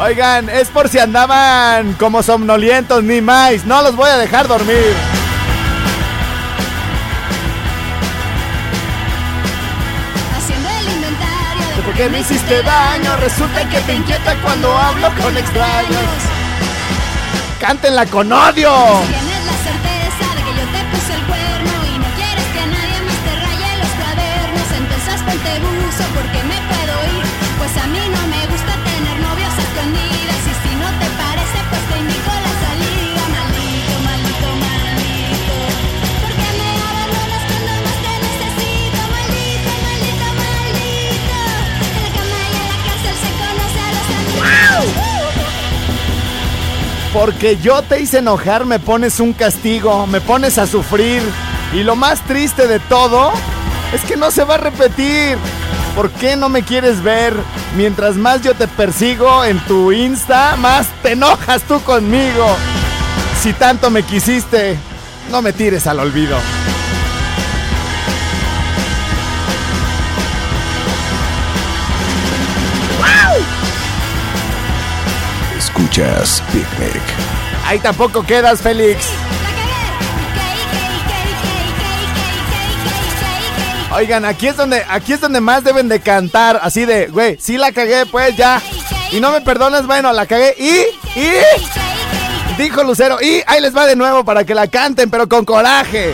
Oigan, 0.00 0.48
es 0.48 0.68
por 0.68 0.88
si 0.88 0.98
andaban 0.98 1.92
como 1.94 2.22
somnolientos 2.22 3.04
ni 3.04 3.20
más. 3.20 3.66
No 3.66 3.82
los 3.82 3.94
voy 3.94 4.08
a 4.08 4.16
dejar 4.16 4.48
dormir. 4.48 4.94
Haciendo 10.34 10.68
el 10.70 10.94
inventario 10.94 11.76
de 11.76 11.82
porque 11.82 12.08
me 12.08 12.20
hiciste 12.20 12.62
daño. 12.62 13.16
Resulta 13.16 13.68
que 13.68 13.80
te 13.80 13.94
inquieta 13.96 14.34
cuando 14.42 14.74
hablo 14.74 15.08
con 15.22 15.36
extraños. 15.36 16.00
Cántenla 17.60 18.06
con 18.06 18.32
odio. 18.32 18.72
Porque 47.14 47.56
yo 47.58 47.80
te 47.82 48.00
hice 48.00 48.18
enojar, 48.18 48.66
me 48.66 48.80
pones 48.80 49.20
un 49.20 49.32
castigo, 49.32 50.04
me 50.08 50.20
pones 50.20 50.58
a 50.58 50.66
sufrir. 50.66 51.22
Y 51.72 51.84
lo 51.84 51.94
más 51.94 52.20
triste 52.22 52.66
de 52.66 52.80
todo 52.80 53.30
es 53.94 54.02
que 54.02 54.16
no 54.16 54.32
se 54.32 54.42
va 54.42 54.56
a 54.56 54.58
repetir. 54.58 55.38
¿Por 55.94 56.10
qué 56.10 56.34
no 56.34 56.48
me 56.48 56.64
quieres 56.64 57.04
ver? 57.04 57.32
Mientras 57.76 58.16
más 58.16 58.42
yo 58.42 58.54
te 58.54 58.66
persigo 58.66 59.44
en 59.44 59.60
tu 59.60 59.92
Insta, 59.92 60.56
más 60.56 60.88
te 61.04 61.12
enojas 61.12 61.62
tú 61.62 61.80
conmigo. 61.82 62.56
Si 63.40 63.52
tanto 63.52 63.90
me 63.90 64.02
quisiste, 64.02 64.76
no 65.30 65.40
me 65.40 65.52
tires 65.52 65.86
al 65.86 66.00
olvido. 66.00 66.36
Escuchas 75.94 76.42
Picnic. 76.50 77.02
Ahí 77.66 77.78
tampoco 77.78 78.24
quedas, 78.24 78.60
Félix. 78.60 79.06
Oigan, 83.92 84.24
aquí 84.24 84.48
es 84.48 84.56
donde, 84.56 84.84
aquí 84.88 85.12
es 85.12 85.20
donde 85.20 85.40
más 85.40 85.62
deben 85.62 85.88
de 85.88 86.00
cantar, 86.00 86.58
así 86.64 86.84
de, 86.84 87.06
güey, 87.06 87.38
sí 87.40 87.58
la 87.58 87.70
cagué, 87.70 88.06
pues 88.06 88.36
ya. 88.36 88.60
Y 89.12 89.20
no 89.20 89.30
me 89.30 89.40
perdonas, 89.40 89.86
bueno, 89.86 90.12
la 90.12 90.26
cagué 90.26 90.56
y, 90.58 91.20
y, 91.20 91.30
dijo 92.58 92.82
Lucero, 92.82 93.22
y 93.22 93.44
ahí 93.46 93.60
les 93.60 93.76
va 93.76 93.86
de 93.86 93.94
nuevo 93.94 94.24
para 94.24 94.42
que 94.42 94.56
la 94.56 94.66
canten, 94.66 95.08
pero 95.10 95.28
con 95.28 95.44
coraje. 95.44 96.12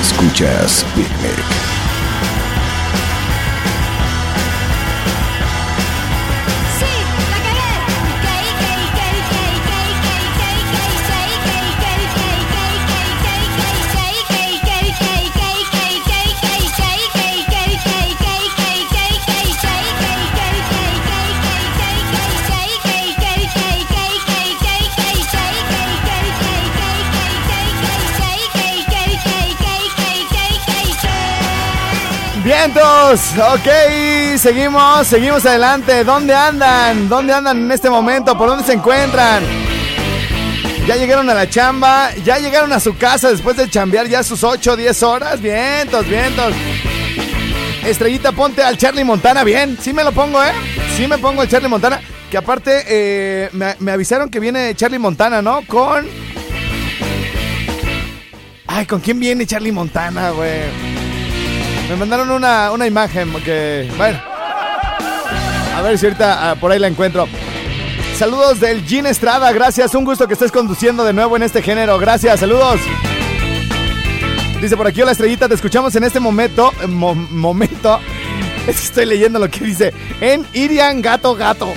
Escuchas 0.00 0.84
Picnic. 0.96 1.67
Vientos, 32.60 33.20
ok, 33.38 34.36
seguimos, 34.36 35.06
seguimos 35.06 35.46
adelante. 35.46 36.02
¿Dónde 36.02 36.34
andan? 36.34 37.08
¿Dónde 37.08 37.32
andan 37.32 37.58
en 37.58 37.70
este 37.70 37.88
momento? 37.88 38.36
¿Por 38.36 38.48
dónde 38.48 38.64
se 38.64 38.72
encuentran? 38.72 39.44
Ya 40.84 40.96
llegaron 40.96 41.30
a 41.30 41.34
la 41.34 41.48
chamba, 41.48 42.12
ya 42.24 42.38
llegaron 42.38 42.72
a 42.72 42.80
su 42.80 42.98
casa 42.98 43.30
después 43.30 43.56
de 43.56 43.70
chambear 43.70 44.08
ya 44.08 44.24
sus 44.24 44.42
8 44.42 44.72
o 44.72 44.76
10 44.76 45.02
horas. 45.04 45.40
Vientos, 45.40 46.04
vientos. 46.08 46.52
Estrellita, 47.84 48.32
ponte 48.32 48.60
al 48.60 48.76
Charlie 48.76 49.04
Montana, 49.04 49.44
bien. 49.44 49.78
Sí 49.80 49.92
me 49.92 50.02
lo 50.02 50.10
pongo, 50.10 50.42
¿eh? 50.42 50.52
Sí 50.96 51.06
me 51.06 51.16
pongo 51.18 51.42
al 51.42 51.48
Charlie 51.48 51.68
Montana. 51.68 52.00
Que 52.28 52.38
aparte, 52.38 52.82
eh, 52.88 53.50
me, 53.52 53.76
me 53.78 53.92
avisaron 53.92 54.30
que 54.30 54.40
viene 54.40 54.74
Charlie 54.74 54.98
Montana, 54.98 55.40
¿no? 55.42 55.62
Con... 55.64 56.08
Ay, 58.66 58.84
¿con 58.84 58.98
quién 58.98 59.20
viene 59.20 59.46
Charlie 59.46 59.70
Montana, 59.70 60.30
güey? 60.30 61.07
Me 61.88 61.96
mandaron 61.96 62.30
una, 62.30 62.70
una 62.70 62.86
imagen 62.86 63.32
que, 63.42 63.90
bueno, 63.96 64.18
a 65.76 65.80
ver 65.82 65.98
si 65.98 66.06
ahorita 66.06 66.50
ah, 66.50 66.54
por 66.56 66.70
ahí 66.70 66.78
la 66.78 66.86
encuentro. 66.88 67.26
Saludos 68.18 68.60
del 68.60 68.84
Gin 68.84 69.06
Estrada, 69.06 69.50
gracias, 69.52 69.94
un 69.94 70.04
gusto 70.04 70.26
que 70.26 70.34
estés 70.34 70.52
conduciendo 70.52 71.04
de 71.04 71.12
nuevo 71.12 71.36
en 71.36 71.44
este 71.44 71.62
género, 71.62 71.98
gracias, 71.98 72.40
saludos. 72.40 72.80
Dice 74.60 74.76
por 74.76 74.86
aquí, 74.88 75.00
hola 75.00 75.12
estrellita, 75.12 75.48
te 75.48 75.54
escuchamos 75.54 75.94
en 75.94 76.04
este 76.04 76.18
momento, 76.20 76.72
mo- 76.88 77.14
momento, 77.14 78.00
estoy 78.66 79.06
leyendo 79.06 79.38
lo 79.38 79.48
que 79.48 79.60
dice, 79.64 79.94
en 80.20 80.44
Irian 80.52 81.00
Gato 81.00 81.34
Gato. 81.36 81.72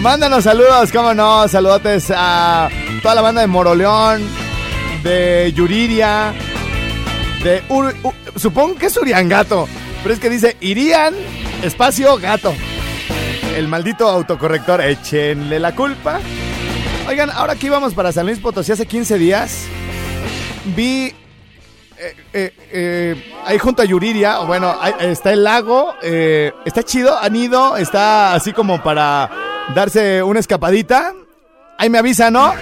Mándanos 0.00 0.44
saludos, 0.44 0.90
cómo 0.92 1.14
no, 1.14 1.48
saludotes 1.48 2.12
a 2.14 2.68
toda 3.02 3.14
la 3.14 3.22
banda 3.22 3.40
de 3.40 3.46
Moroleón, 3.46 4.22
de 5.02 5.52
Yuriria, 5.54 6.34
de 7.44 7.62
Ur- 7.68 7.94
U- 8.02 8.12
supongo 8.36 8.76
que 8.76 8.86
es 8.86 8.96
Uriangato, 8.96 9.68
pero 10.02 10.14
es 10.14 10.20
que 10.20 10.30
dice 10.30 10.56
Irían 10.60 11.14
espacio 11.62 12.16
gato. 12.18 12.54
El 13.56 13.68
maldito 13.68 14.08
autocorrector, 14.08 14.82
échenle 14.82 15.58
la 15.58 15.74
culpa. 15.74 16.20
Oigan, 17.08 17.30
ahora 17.30 17.56
que 17.56 17.66
íbamos 17.66 17.94
para 17.94 18.12
San 18.12 18.26
Luis 18.26 18.38
Potosí 18.38 18.72
hace 18.72 18.86
15 18.86 19.18
días, 19.18 19.66
vi 20.76 21.14
eh, 21.98 22.14
eh, 22.34 22.54
eh, 22.72 23.32
ahí 23.46 23.58
junto 23.58 23.80
a 23.80 23.84
Yuriria, 23.86 24.40
bueno, 24.40 24.74
está 25.00 25.32
el 25.32 25.44
lago, 25.44 25.94
está 26.02 26.82
chido, 26.82 27.18
han 27.18 27.34
ido, 27.34 27.76
está 27.76 28.34
así 28.34 28.52
como 28.52 28.82
para 28.82 29.30
darse 29.74 30.22
una 30.22 30.40
escapadita. 30.40 31.14
Ahí 31.78 31.88
me 31.88 31.98
avisa, 31.98 32.30
¿no? 32.30 32.54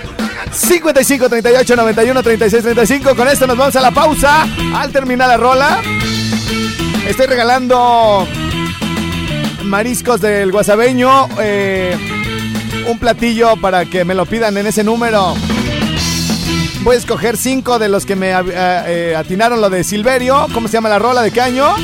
55 0.55 1.29
38 1.29 1.77
91 1.77 2.23
36 2.23 2.63
35. 2.63 3.17
Con 3.17 3.29
esto 3.29 3.47
nos 3.47 3.57
vamos 3.57 3.77
a 3.77 3.81
la 3.81 3.91
pausa. 3.91 4.47
Al 4.75 4.93
terminar 4.93 5.29
la 5.29 5.37
rola, 5.37 5.83
estoy 7.07 7.27
regalando 7.27 8.27
mariscos 9.65 10.21
del 10.21 10.53
guasabeño. 10.53 11.29
eh, 11.41 11.97
un 12.87 12.99
platillo 12.99 13.57
para 13.57 13.87
que 13.87 14.05
me 14.05 14.15
lo 14.15 14.27
pidan 14.27 14.57
en 14.59 14.67
ese 14.67 14.85
número. 14.85 15.35
Voy 16.83 16.97
a 16.97 16.99
escoger 16.99 17.37
cinco 17.39 17.79
de 17.79 17.89
los 17.89 18.05
que 18.05 18.15
me 18.15 18.31
eh, 18.33 18.43
eh, 18.53 19.15
atinaron 19.17 19.61
lo 19.61 19.71
de 19.71 19.83
Silverio. 19.85 20.47
¿Cómo 20.53 20.69
se 20.69 20.75
llama 20.75 20.91
la 20.91 20.99
rola? 20.99 21.23
¿De 21.23 21.31
qué 21.31 21.41
año? 21.41 21.75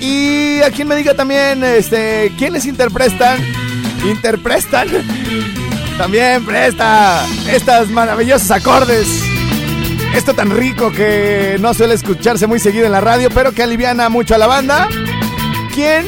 Y 0.00 0.60
a 0.62 0.70
quien 0.70 0.86
me 0.86 0.94
diga 0.94 1.14
también, 1.14 1.64
este, 1.64 2.32
¿quiénes 2.38 2.66
interpretan? 2.66 3.44
¿Interpretan? 4.08 4.86
También 5.98 6.44
presta 6.46 7.26
estos 7.50 7.90
maravillosos 7.90 8.48
acordes. 8.52 9.08
Esto 10.14 10.32
tan 10.32 10.50
rico 10.50 10.92
que 10.92 11.56
no 11.60 11.74
suele 11.74 11.94
escucharse 11.94 12.46
muy 12.46 12.60
seguido 12.60 12.86
en 12.86 12.92
la 12.92 13.00
radio, 13.00 13.28
pero 13.34 13.52
que 13.52 13.64
aliviana 13.64 14.08
mucho 14.08 14.36
a 14.36 14.38
la 14.38 14.46
banda. 14.46 14.88
¿Quién 15.74 16.06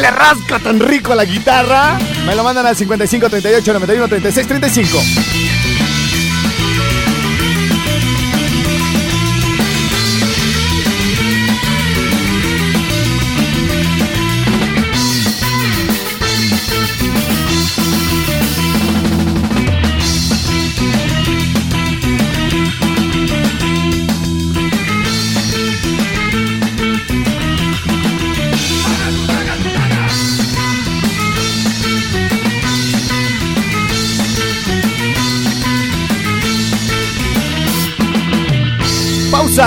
le 0.00 0.10
rasca 0.10 0.58
tan 0.58 0.80
rico 0.80 1.12
a 1.12 1.16
la 1.16 1.24
guitarra? 1.24 1.96
Me 2.26 2.34
lo 2.34 2.42
mandan 2.42 2.66
al 2.66 2.76
55 2.76 3.30
38 3.30 3.72
91 3.72 4.08
36 4.08 4.46
35. 4.48 4.98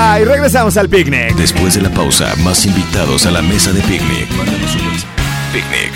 Pausa 0.10 0.22
y 0.22 0.26
regresamos 0.26 0.78
al 0.78 0.90
picnic. 0.90 1.36
Después 1.36 1.76
de 1.76 1.82
la 1.82 1.90
pausa, 1.90 2.34
más 2.38 2.66
invitados 2.66 3.26
a 3.26 3.32
la 3.32 3.42
mesa 3.42 3.72
de 3.72 3.82
picnic. 3.82 4.28
Picnic. 5.54 5.92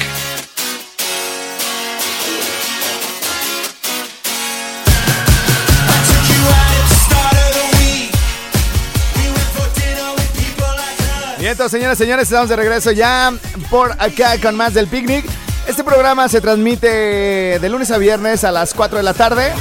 Vientos, 11.39 11.71
señoras 11.71 11.99
y 11.99 12.03
señores, 12.03 12.23
estamos 12.23 12.49
de 12.49 12.55
regreso 12.55 12.91
ya 12.91 13.33
por 13.69 13.93
acá 13.93 14.39
con 14.41 14.55
más 14.55 14.73
del 14.73 14.87
picnic. 14.87 15.25
Este 15.67 15.83
programa 15.83 16.29
se 16.29 16.39
transmite 16.39 17.59
de 17.59 17.69
lunes 17.69 17.89
a 17.89 17.97
viernes 17.97 18.43
a 18.43 18.51
las 18.51 18.73
4 18.73 18.97
de 18.97 19.03
la 19.03 19.13
tarde. 19.13 19.53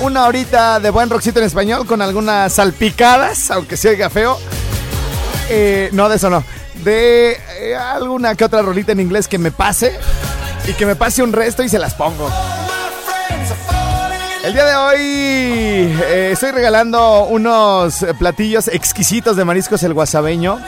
Una 0.00 0.26
horita 0.26 0.78
de 0.78 0.90
buen 0.90 1.10
rockcito 1.10 1.40
en 1.40 1.46
español 1.46 1.84
con 1.84 2.00
algunas 2.00 2.52
salpicadas, 2.52 3.50
aunque 3.50 3.76
se 3.76 3.88
oiga 3.88 4.08
feo. 4.08 4.38
Eh, 5.50 5.88
no, 5.92 6.08
de 6.08 6.16
eso 6.16 6.30
no. 6.30 6.44
De 6.84 7.36
eh, 7.60 7.74
alguna 7.74 8.36
que 8.36 8.44
otra 8.44 8.62
rolita 8.62 8.92
en 8.92 9.00
inglés 9.00 9.26
que 9.26 9.38
me 9.38 9.50
pase 9.50 9.98
y 10.68 10.74
que 10.74 10.86
me 10.86 10.94
pase 10.94 11.20
un 11.20 11.32
resto 11.32 11.64
y 11.64 11.68
se 11.68 11.80
las 11.80 11.94
pongo. 11.94 12.30
El 14.44 14.52
día 14.52 14.64
de 14.64 14.76
hoy 14.76 14.98
eh, 15.00 16.30
estoy 16.32 16.52
regalando 16.52 17.24
unos 17.24 18.06
platillos 18.20 18.68
exquisitos 18.68 19.36
de 19.36 19.44
mariscos 19.44 19.82
el 19.82 19.94
guasabeño. 19.94 20.60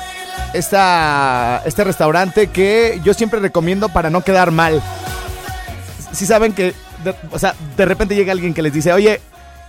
Esta, 0.52 1.62
este 1.64 1.84
restaurante 1.84 2.48
que 2.48 3.00
yo 3.04 3.14
siempre 3.14 3.38
recomiendo 3.38 3.88
para 3.90 4.10
no 4.10 4.22
quedar 4.22 4.50
mal. 4.50 4.82
Si 6.12 6.26
saben 6.26 6.52
que, 6.52 6.74
de, 7.04 7.14
o 7.30 7.38
sea, 7.38 7.54
de 7.76 7.84
repente 7.84 8.14
llega 8.14 8.32
alguien 8.32 8.54
que 8.54 8.62
les 8.62 8.72
dice, 8.72 8.92
oye, 8.92 9.20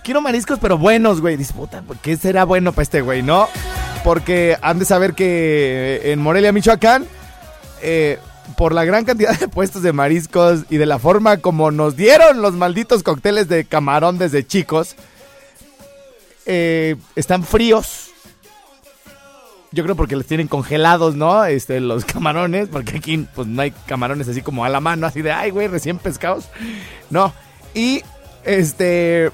quiero 0.02 0.20
mariscos 0.20 0.58
pero 0.60 0.78
buenos, 0.78 1.20
güey. 1.20 1.36
Dice, 1.36 1.54
puta, 1.54 1.82
¿por 1.82 1.98
qué 1.98 2.16
será 2.16 2.44
bueno 2.44 2.72
para 2.72 2.82
este 2.82 3.00
güey, 3.00 3.22
no? 3.22 3.48
Porque 4.04 4.56
han 4.62 4.78
de 4.78 4.84
saber 4.84 5.14
que 5.14 6.12
en 6.12 6.20
Morelia, 6.20 6.52
Michoacán, 6.52 7.06
eh, 7.80 8.18
por 8.56 8.74
la 8.74 8.84
gran 8.84 9.04
cantidad 9.04 9.38
de 9.38 9.48
puestos 9.48 9.82
de 9.82 9.92
mariscos 9.92 10.64
y 10.70 10.76
de 10.76 10.86
la 10.86 10.98
forma 10.98 11.38
como 11.38 11.70
nos 11.70 11.96
dieron 11.96 12.42
los 12.42 12.54
malditos 12.54 13.02
cócteles 13.02 13.48
de 13.48 13.64
camarón 13.64 14.18
desde 14.18 14.46
chicos, 14.46 14.96
eh, 16.46 16.96
están 17.16 17.44
fríos. 17.44 18.11
Yo 19.72 19.82
creo 19.84 19.96
porque 19.96 20.16
los 20.16 20.26
tienen 20.26 20.48
congelados, 20.48 21.16
¿no? 21.16 21.44
Este, 21.44 21.80
los 21.80 22.04
camarones, 22.06 22.68
porque 22.68 22.98
aquí 22.98 23.26
pues 23.34 23.48
no 23.48 23.62
hay 23.62 23.72
camarones 23.86 24.28
así 24.28 24.42
como 24.42 24.64
a 24.64 24.68
la 24.68 24.80
mano, 24.80 25.06
así 25.06 25.22
de, 25.22 25.32
ay, 25.32 25.50
güey, 25.50 25.68
recién 25.68 25.98
pescados. 25.98 26.48
No. 27.10 27.32
Y, 27.74 28.02
este, 28.44 29.30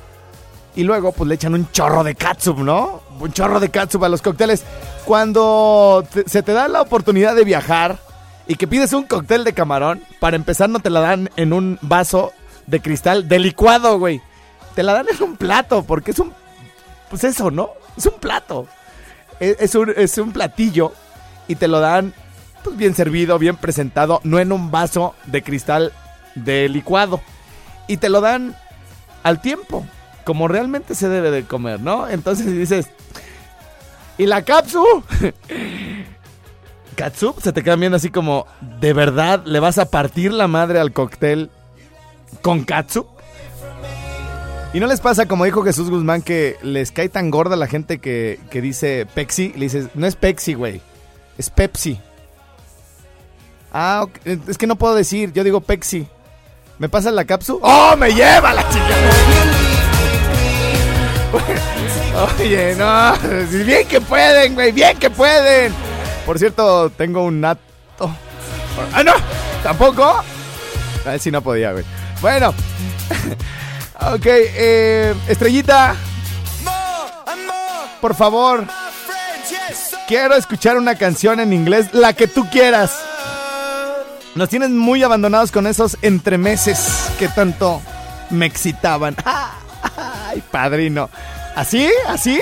y 0.77 0.85
luego 0.85 1.13
pues 1.13 1.29
le 1.29 1.35
echan 1.35 1.55
un 1.55 1.71
chorro 1.73 2.05
de 2.05 2.15
catsup, 2.15 2.59
¿no? 2.59 3.03
Un 3.19 3.33
chorro 3.33 3.59
de 3.59 3.69
catsup 3.69 4.05
a 4.05 4.09
los 4.09 4.23
cócteles. 4.23 4.63
Cuando 5.05 6.07
se 6.27 6.43
te 6.43 6.53
da 6.53 6.69
la 6.69 6.83
oportunidad 6.83 7.35
de 7.35 7.45
viajar 7.45 7.99
y 8.47 8.55
que 8.55 8.69
pides 8.69 8.93
un 8.93 9.05
cóctel 9.05 9.43
de 9.43 9.53
camarón, 9.53 10.03
para 10.21 10.37
empezar 10.37 10.71
no 10.71 10.79
te 10.79 10.91
la 10.91 11.01
dan 11.01 11.31
en 11.37 11.53
un 11.53 11.79
vaso 11.83 12.33
de 12.67 12.81
cristal 12.81 13.27
de 13.27 13.41
licuado, 13.41 13.99
güey. 13.99 14.23
Te 14.77 14.85
la 14.85 14.93
dan 14.93 15.07
en 15.09 15.23
un 15.23 15.37
plato, 15.37 15.83
porque 15.83 16.13
es 16.13 16.19
un... 16.21 16.33
Pues 17.11 17.25
eso, 17.25 17.51
¿no? 17.51 17.71
Es 17.97 18.07
un 18.07 18.15
plato. 18.21 18.69
Es, 19.41 19.75
un, 19.75 19.93
es 19.97 20.19
un 20.19 20.33
platillo 20.33 20.93
y 21.47 21.55
te 21.55 21.69
lo 21.69 21.81
dan 21.81 22.13
pues, 22.65 22.77
bien 22.77 22.95
servido, 22.95 23.39
bien 23.39 23.57
presentado, 23.57 24.21
no 24.25 24.39
en 24.39 24.53
un 24.53 24.71
vaso 24.71 25.15
de 25.27 25.43
cristal 25.43 25.93
de 26.35 26.69
licuado. 26.69 27.21
Y 27.87 27.99
te 27.99 28.09
lo 28.09 28.21
dan 28.21 28.57
al 29.23 29.41
tiempo, 29.41 29.87
como 30.25 30.49
realmente 30.49 30.95
se 30.95 31.09
debe 31.09 31.31
de 31.31 31.45
comer, 31.45 31.81
¿no? 31.81 32.09
Entonces 32.09 32.47
dices, 32.47 32.89
¿y 34.19 34.27
la 34.27 34.43
capsu? 34.43 34.85
Katsup 36.97 37.41
se 37.41 37.53
te 37.53 37.63
quedan 37.63 37.79
viendo 37.79 37.97
así 37.97 38.11
como, 38.11 38.47
¿de 38.81 38.93
verdad 38.93 39.45
le 39.45 39.61
vas 39.61 39.79
a 39.79 39.89
partir 39.89 40.33
la 40.33 40.49
madre 40.49 40.81
al 40.81 40.93
cóctel 40.93 41.49
con 42.43 42.65
katsup? 42.65 43.07
¿Y 44.73 44.81
no 44.81 44.87
les 44.87 45.01
pasa, 45.01 45.27
como 45.27 45.45
dijo 45.47 45.65
Jesús 45.65 45.89
Guzmán, 45.89 46.21
que 46.21 46.57
les 46.63 46.93
cae 46.93 47.09
tan 47.09 47.31
gorda 47.31 47.57
la 47.57 47.67
gente 47.67 47.99
que, 47.99 48.39
que 48.51 48.61
dice 48.61 49.07
Pepsi? 49.15 49.53
Le 49.55 49.61
dices, 49.61 49.89
no 49.95 50.07
es 50.07 50.15
Pepsi, 50.15 50.55
güey, 50.55 50.83
es 51.39 51.49
Pepsi. 51.49 51.99
Ah, 53.73 54.07
es 54.25 54.59
que 54.59 54.67
no 54.67 54.77
puedo 54.77 54.95
decir, 54.95 55.33
yo 55.33 55.43
digo 55.43 55.61
Pepsi. 55.61 56.07
¿Me 56.79 56.89
pasa 56.89 57.11
la 57.11 57.25
cápsula? 57.25 57.61
¡Oh, 57.63 57.97
me 57.97 58.13
lleva 58.13 58.53
la 58.53 58.69
chica! 58.69 58.95
Oye, 62.39 62.75
no, 62.77 63.15
bien 63.65 63.87
que 63.89 64.01
pueden, 64.01 64.55
güey, 64.55 64.73
bien 64.73 64.99
que 64.99 65.09
pueden. 65.09 65.73
Por 66.27 66.39
cierto, 66.39 66.91
tengo 66.91 67.25
un 67.25 67.41
nato. 67.41 67.61
¡Ah, 68.93 69.03
no! 69.03 69.13
¿Tampoco? 69.63 70.05
A 70.05 70.25
ver 71.11 71.21
si 71.21 71.31
no 71.31 71.41
podía, 71.43 71.73
güey. 71.73 71.85
Bueno. 72.21 72.53
Ok, 74.01 74.27
eh, 74.27 75.15
Estrellita. 75.29 75.97
Por 78.01 78.15
favor. 78.15 78.65
Quiero 80.07 80.35
escuchar 80.37 80.77
una 80.77 80.95
canción 80.95 81.41
en 81.41 81.53
inglés, 81.53 81.93
la 81.93 82.13
que 82.13 82.27
tú 82.29 82.49
quieras. 82.51 82.99
Nos 84.35 84.49
tienes 84.49 84.71
muy 84.71 85.03
abandonados 85.03 85.51
con 85.51 85.67
esos 85.67 85.99
entremeses 86.01 87.11
que 87.19 87.29
tanto 87.29 87.83
me 88.31 88.47
excitaban. 88.47 89.17
Ay, 90.27 90.43
padrino. 90.51 91.11
¿Así? 91.57 91.91
¿Así? 92.07 92.41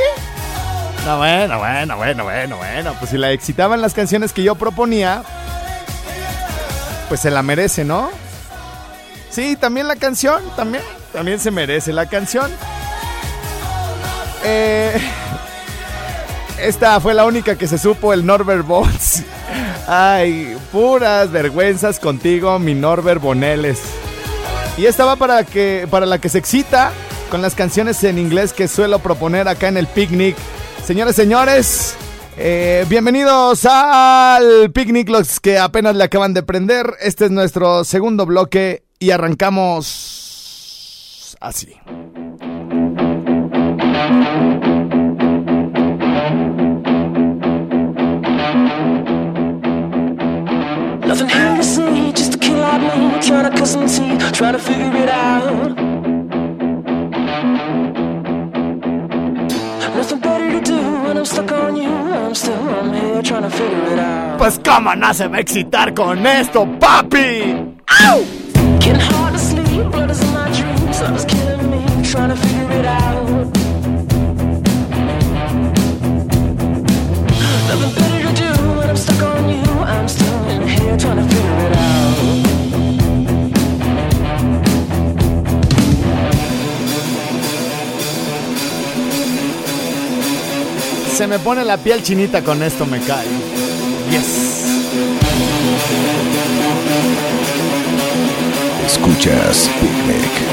No, 1.07 1.19
bueno, 1.19 1.59
bueno, 1.59 1.97
bueno, 1.97 2.25
bueno, 2.25 2.57
bueno. 2.57 2.95
Pues 2.99 3.11
si 3.11 3.16
la 3.16 3.33
excitaban 3.33 3.81
las 3.81 3.95
canciones 3.95 4.33
que 4.33 4.42
yo 4.42 4.57
proponía, 4.57 5.23
pues 7.09 7.21
se 7.21 7.31
la 7.31 7.42
merece, 7.42 7.85
¿no? 7.85 8.11
Sí, 9.31 9.57
también 9.57 9.88
la 9.88 9.97
canción, 9.97 10.42
también, 10.57 10.83
también 11.12 11.38
se 11.40 11.51
merece 11.51 11.92
la 11.92 12.07
canción. 12.07 12.51
Eh, 14.45 15.01
esta 16.61 17.01
fue 17.01 17.14
la 17.14 17.25
única 17.25 17.57
que 17.57 17.66
se 17.66 17.79
supo 17.79 18.12
el 18.12 18.25
Norbert 18.25 18.66
Bones. 18.66 19.25
Ay, 19.87 20.57
puras 20.73 21.31
vergüenzas 21.31 21.99
contigo, 22.01 22.59
mi 22.59 22.75
Norbert 22.75 23.21
Boneles. 23.21 23.81
Y 24.77 24.87
esta 24.87 25.05
va 25.05 25.16
para, 25.16 25.45
que, 25.45 25.87
para 25.90 26.07
la 26.07 26.19
que 26.19 26.29
se 26.29 26.38
excita 26.38 26.92
con 27.31 27.42
las 27.42 27.55
canciones 27.55 28.03
en 28.05 28.19
inglés 28.19 28.53
que 28.53 28.69
suelo 28.69 28.99
proponer 28.99 29.49
acá 29.49 29.69
en 29.69 29.77
el 29.77 29.87
picnic. 29.87 30.37
Señores, 30.85 31.16
señores, 31.16 31.95
eh, 32.37 32.85
bienvenidos 32.88 33.64
al 33.64 34.71
picnic, 34.73 35.09
los 35.09 35.40
que 35.40 35.59
apenas 35.59 35.97
le 35.97 36.05
acaban 36.05 36.35
de 36.35 36.42
prender. 36.42 36.95
Este 37.01 37.25
es 37.25 37.31
nuestro 37.31 37.85
segundo 37.85 38.27
bloque 38.27 38.85
y 38.99 39.11
arrancamos 39.11 40.26
así. 41.47 41.79
Nothing 51.07 51.29
here 51.29 51.57
to 51.57 51.63
see, 51.63 52.13
just 52.13 52.35
a 52.35 52.39
kid 52.39 52.59
like 52.59 52.81
me 52.81 53.21
Trying 53.21 53.51
to 53.51 53.57
cut 53.57 53.69
some 53.69 53.87
teeth, 53.87 54.33
trying 54.33 54.55
to 54.55 54.59
figure 54.59 55.03
it 55.05 55.09
out 55.09 55.77
Nothing 59.97 60.21
better 60.21 60.51
to 60.51 60.61
do 60.61 60.79
when 61.05 61.17
I'm 61.17 61.25
stuck 61.25 61.53
on 61.53 61.77
you 61.77 61.89
I'm 61.89 62.35
still 62.35 62.55
on 62.55 62.93
here 62.93 63.23
trying 63.23 63.43
to 63.43 63.51
figure 63.51 63.93
it 63.93 63.99
out 63.99 64.39
Pues 64.39 64.59
cómo 64.59 64.95
no 64.97 65.15
se 65.15 65.29
va 65.29 65.37
a 65.37 65.41
excitar 65.41 65.95
con 65.95 66.27
esto, 66.27 66.67
papi. 66.79 67.75
¡Au! 68.05 68.25
Getting 68.79 69.01
hard 69.01 69.33
to 69.33 69.39
sleep, 69.39 69.91
blood 69.91 70.11
is 70.11 70.21
in 70.23 70.33
my 70.35 70.51
dreams 70.53 70.86
Love 71.07 71.19
is 71.19 71.25
killing 71.25 71.71
me, 71.71 72.03
trying 72.03 72.31
to 72.31 72.37
figure 72.37 72.81
it 72.81 72.85
out 72.85 73.47
Nothing 77.69 77.95
better 77.95 78.23
to 78.27 78.33
do 78.35 78.51
when 78.77 78.90
I'm 78.90 78.97
stuck 78.97 79.23
on 79.23 79.49
you 79.49 79.62
I'm 79.62 80.09
still 80.09 80.49
in 80.49 80.66
here 80.66 80.97
trying 80.97 81.19
to 81.19 81.23
figure 81.33 81.66
it 81.66 81.77
out 81.77 82.16
Se 91.14 91.27
me 91.29 91.38
pone 91.38 91.62
la 91.62 91.77
piel 91.77 92.03
chinita 92.03 92.42
con 92.42 92.62
esto, 92.64 92.85
me 92.85 92.99
cae. 92.99 93.29
Yes. 94.11 94.64
Escuchas 98.85 99.71
Picnic. 99.81 100.46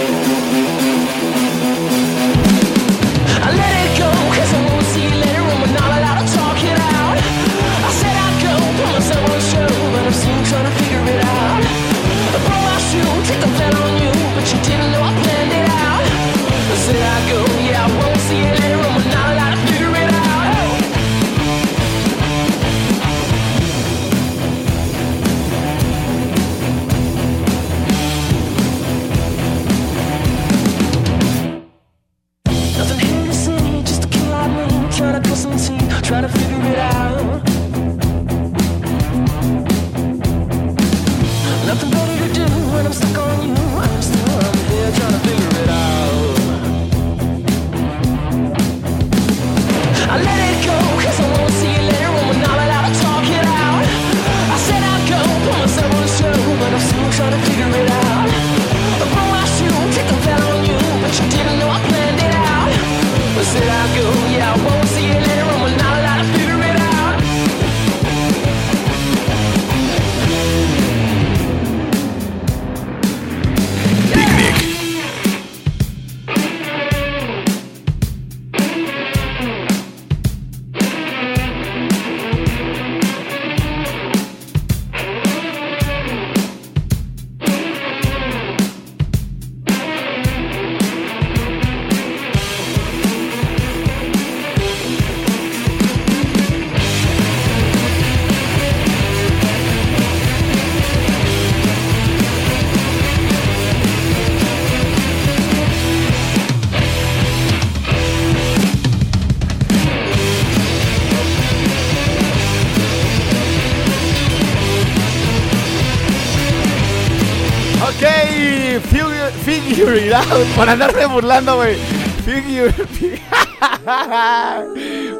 Por 120.56 120.70
andarme 120.70 121.06
burlando, 121.08 121.56
güey. 121.58 121.78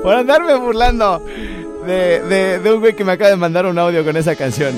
Por 0.02 0.14
andarme 0.16 0.56
burlando 0.56 1.26
de, 1.86 2.22
de, 2.22 2.60
de 2.60 2.74
un 2.74 2.80
güey 2.80 2.96
que 2.96 3.04
me 3.04 3.14
acaba 3.14 3.30
de 3.30 3.36
mandar 3.36 3.66
un 3.66 3.78
audio 3.78 4.04
con 4.04 4.16
esa 4.16 4.36
canción. 4.36 4.74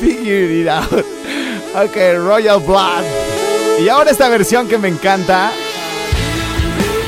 Figure 0.00 0.60
it 0.60 0.68
out. 0.68 1.04
Ok, 1.74 1.96
Royal 2.18 2.60
Blood. 2.60 3.04
Y 3.80 3.88
ahora 3.88 4.10
esta 4.10 4.28
versión 4.28 4.68
que 4.68 4.78
me 4.78 4.88
encanta. 4.88 5.52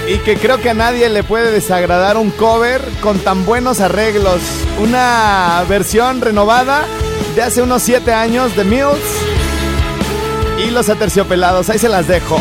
Y 0.09 0.19
que 0.19 0.37
creo 0.37 0.61
que 0.61 0.71
a 0.71 0.75
nadie 0.75 1.09
le 1.09 1.23
puede 1.23 1.51
desagradar 1.51 2.17
un 2.17 2.31
cover 2.31 2.81
con 3.01 3.19
tan 3.19 3.45
buenos 3.47 3.81
arreglos. 3.81 4.41
Una 4.79 5.65
versión 5.69 6.21
renovada 6.21 6.85
de 7.35 7.43
hace 7.43 7.63
unos 7.63 7.83
7 7.83 8.13
años 8.13 8.55
de 8.55 8.65
Mills 8.65 9.01
y 10.65 10.71
los 10.71 10.89
aterciopelados. 10.89 11.71
Ahí 11.71 11.79
se 11.79 11.89
las 11.89 12.07
dejo. 12.07 12.39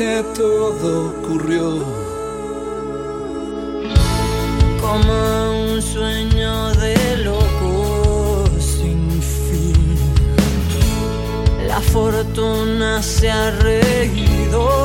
Que 0.00 0.24
todo 0.34 1.10
ocurrió. 1.10 1.66
como 4.80 5.14
un 5.64 5.82
sueño 5.82 6.72
de 6.76 6.96
loco 7.18 8.44
sin 8.58 9.20
fin. 9.20 9.98
La 11.68 11.80
fortuna 11.82 13.02
se 13.02 13.30
ha 13.30 13.50
reído 13.50 14.79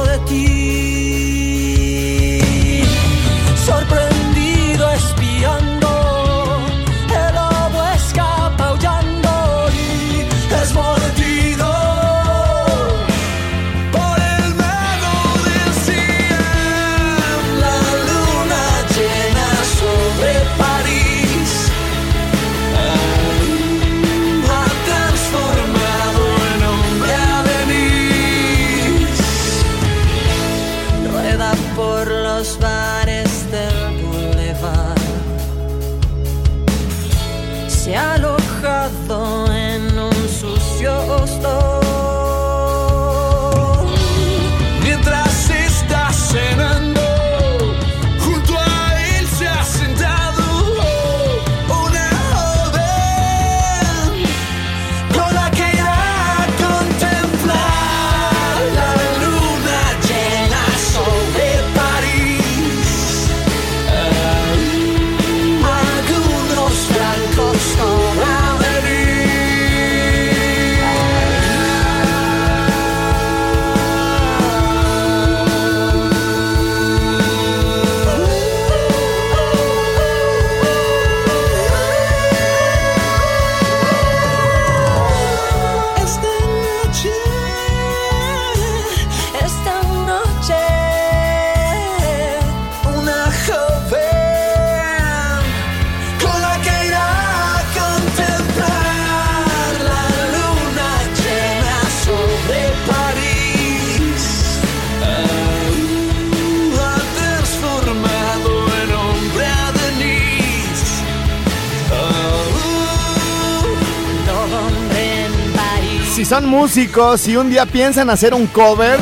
Son 116.27 116.47
músicos 116.47 117.27
y 117.27 117.37
un 117.37 117.51
día 117.51 117.67
piensan 117.67 118.09
hacer 118.09 118.33
un 118.33 118.47
cover, 118.47 118.99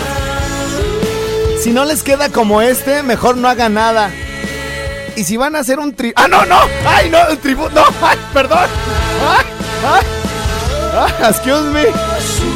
si 1.61 1.71
no 1.71 1.85
les 1.85 2.03
queda 2.03 2.27
como 2.27 2.61
este, 2.61 3.01
mejor 3.01 3.37
no 3.37 3.47
hagan 3.47 3.75
nada. 3.75 4.11
Y 5.15 5.23
si 5.23 5.37
van 5.37 5.55
a 5.55 5.59
hacer 5.59 5.79
un 5.79 5.95
tri... 5.95 6.11
¡Ah, 6.17 6.27
no, 6.27 6.45
no! 6.45 6.57
¡Ay, 6.85 7.09
no! 7.09 7.25
El 7.29 7.37
tributo... 7.37 7.71
¡No! 7.73 7.85
¡Ay, 8.01 8.17
perdón! 8.33 8.67
¡Ay, 9.25 9.45
ay! 9.87 10.05
ay, 10.99 11.29
excuse 11.29 11.69
me. 11.71 11.85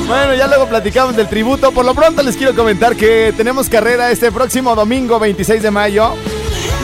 Bueno, 0.06 0.34
ya 0.34 0.48
luego 0.48 0.68
platicamos 0.68 1.16
del 1.16 1.30
tributo. 1.30 1.72
Por 1.72 1.86
lo 1.86 1.96
pronto 1.96 2.22
les 2.22 2.36
quiero 2.36 2.54
comentar 2.54 2.98
que 2.98 3.34
tenemos 3.38 3.70
carrera 3.70 4.12
este 4.12 4.34
próximo 4.34 4.76
domingo 4.76 5.18
26 5.18 5.64
de 5.64 5.72
mayo. 5.72 6.14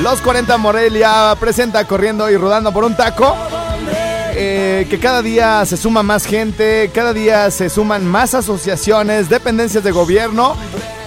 Los 0.02 0.22
40 0.22 0.56
Morelia 0.58 1.36
presenta 1.38 1.84
corriendo 1.86 2.30
y 2.30 2.38
rodando 2.38 2.72
por 2.72 2.86
un 2.86 2.96
taco. 2.96 3.36
Eh, 4.36 4.88
que 4.90 5.00
cada 5.00 5.22
día 5.22 5.64
se 5.66 5.78
suma 5.78 6.02
más 6.02 6.26
gente, 6.26 6.90
cada 6.94 7.14
día 7.14 7.52
se 7.52 7.70
suman 7.70 8.06
más 8.06 8.34
asociaciones, 8.34 9.30
dependencias 9.30 9.84
de 9.84 9.92
gobierno 9.92 10.56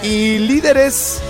y 0.02 0.38
líderes 0.38 1.20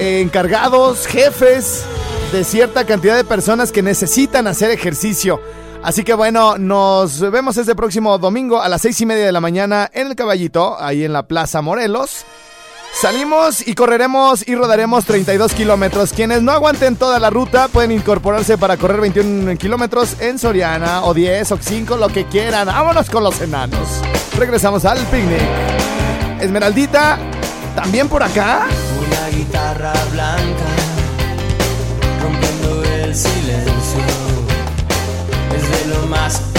eh, 0.00 0.20
encargados, 0.20 1.06
jefes 1.06 1.84
de 2.32 2.42
cierta 2.42 2.84
cantidad 2.86 3.16
de 3.16 3.22
personas 3.22 3.70
que 3.70 3.82
necesitan 3.82 4.48
hacer 4.48 4.72
ejercicio. 4.72 5.40
Así 5.82 6.02
que 6.02 6.14
bueno, 6.14 6.58
nos 6.58 7.20
vemos 7.20 7.56
este 7.56 7.76
próximo 7.76 8.18
domingo 8.18 8.60
a 8.60 8.68
las 8.68 8.82
seis 8.82 9.00
y 9.00 9.06
media 9.06 9.26
de 9.26 9.32
la 9.32 9.40
mañana 9.40 9.88
en 9.92 10.08
el 10.08 10.16
Caballito, 10.16 10.76
ahí 10.80 11.04
en 11.04 11.12
la 11.12 11.28
Plaza 11.28 11.62
Morelos. 11.62 12.24
Salimos 12.94 13.66
y 13.66 13.74
correremos 13.74 14.46
y 14.46 14.54
rodaremos 14.54 15.04
32 15.04 15.54
kilómetros. 15.54 16.12
Quienes 16.12 16.42
no 16.42 16.52
aguanten 16.52 16.94
toda 16.96 17.18
la 17.18 17.30
ruta 17.30 17.68
pueden 17.68 17.90
incorporarse 17.90 18.58
para 18.58 18.76
correr 18.76 19.00
21 19.00 19.56
kilómetros 19.56 20.20
en 20.20 20.38
Soriana 20.38 21.02
o 21.04 21.12
10 21.12 21.52
o 21.52 21.58
5, 21.60 21.96
lo 21.96 22.08
que 22.08 22.26
quieran. 22.26 22.66
Vámonos 22.66 23.10
con 23.10 23.24
los 23.24 23.40
enanos. 23.40 23.88
Regresamos 24.38 24.84
al 24.84 24.98
picnic. 25.06 25.40
Esmeraldita, 26.40 27.18
¿también 27.74 28.08
por 28.08 28.22
acá? 28.22 28.66
Una 28.98 29.36
guitarra 29.36 29.92
blanca 30.12 30.64
rompiendo 32.22 32.84
el 32.84 33.14
silencio. 33.14 34.02
Es 35.56 35.86
de 35.88 35.94
lo 35.94 36.06
más 36.06 36.51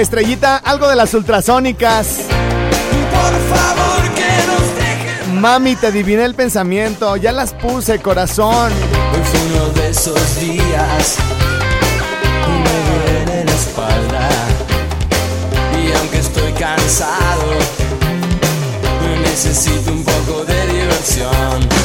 Estrellita, 0.00 0.56
algo 0.56 0.88
de 0.88 0.96
las 0.96 1.12
ultrasónicas. 1.12 2.20
Por 3.12 3.56
favor, 3.56 4.14
que 4.14 4.46
nos 4.46 4.74
dejen. 4.76 5.40
Mami, 5.40 5.76
te 5.76 5.88
adiviné 5.88 6.24
el 6.24 6.34
pensamiento. 6.34 7.16
Ya 7.16 7.32
las 7.32 7.52
puse, 7.52 7.98
corazón. 7.98 8.72
Hoy 8.72 9.20
fue 9.24 9.40
uno 9.58 9.68
de 9.74 9.90
esos 9.90 10.40
días 10.40 11.16
y 12.46 12.50
me 12.50 13.24
duele 13.24 13.44
la 13.44 13.52
espalda. 13.52 14.28
Y 15.84 15.92
aunque 15.98 16.18
estoy 16.18 16.52
cansado, 16.52 17.44
necesito 19.22 19.92
un 19.92 20.02
poco 20.02 20.44
de 20.46 20.66
diversión. 20.66 21.79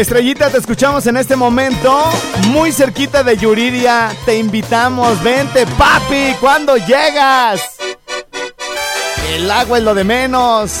Estrellita, 0.00 0.48
te 0.48 0.56
escuchamos 0.56 1.06
en 1.06 1.18
este 1.18 1.36
momento, 1.36 2.02
muy 2.48 2.72
cerquita 2.72 3.22
de 3.22 3.36
Yuridia. 3.36 4.10
Te 4.24 4.38
invitamos, 4.38 5.22
vente, 5.22 5.66
papi, 5.76 6.34
¿cuándo 6.40 6.78
llegas? 6.78 7.60
El 9.34 9.50
agua 9.50 9.76
es 9.76 9.84
lo 9.84 9.94
de 9.94 10.04
menos. 10.04 10.80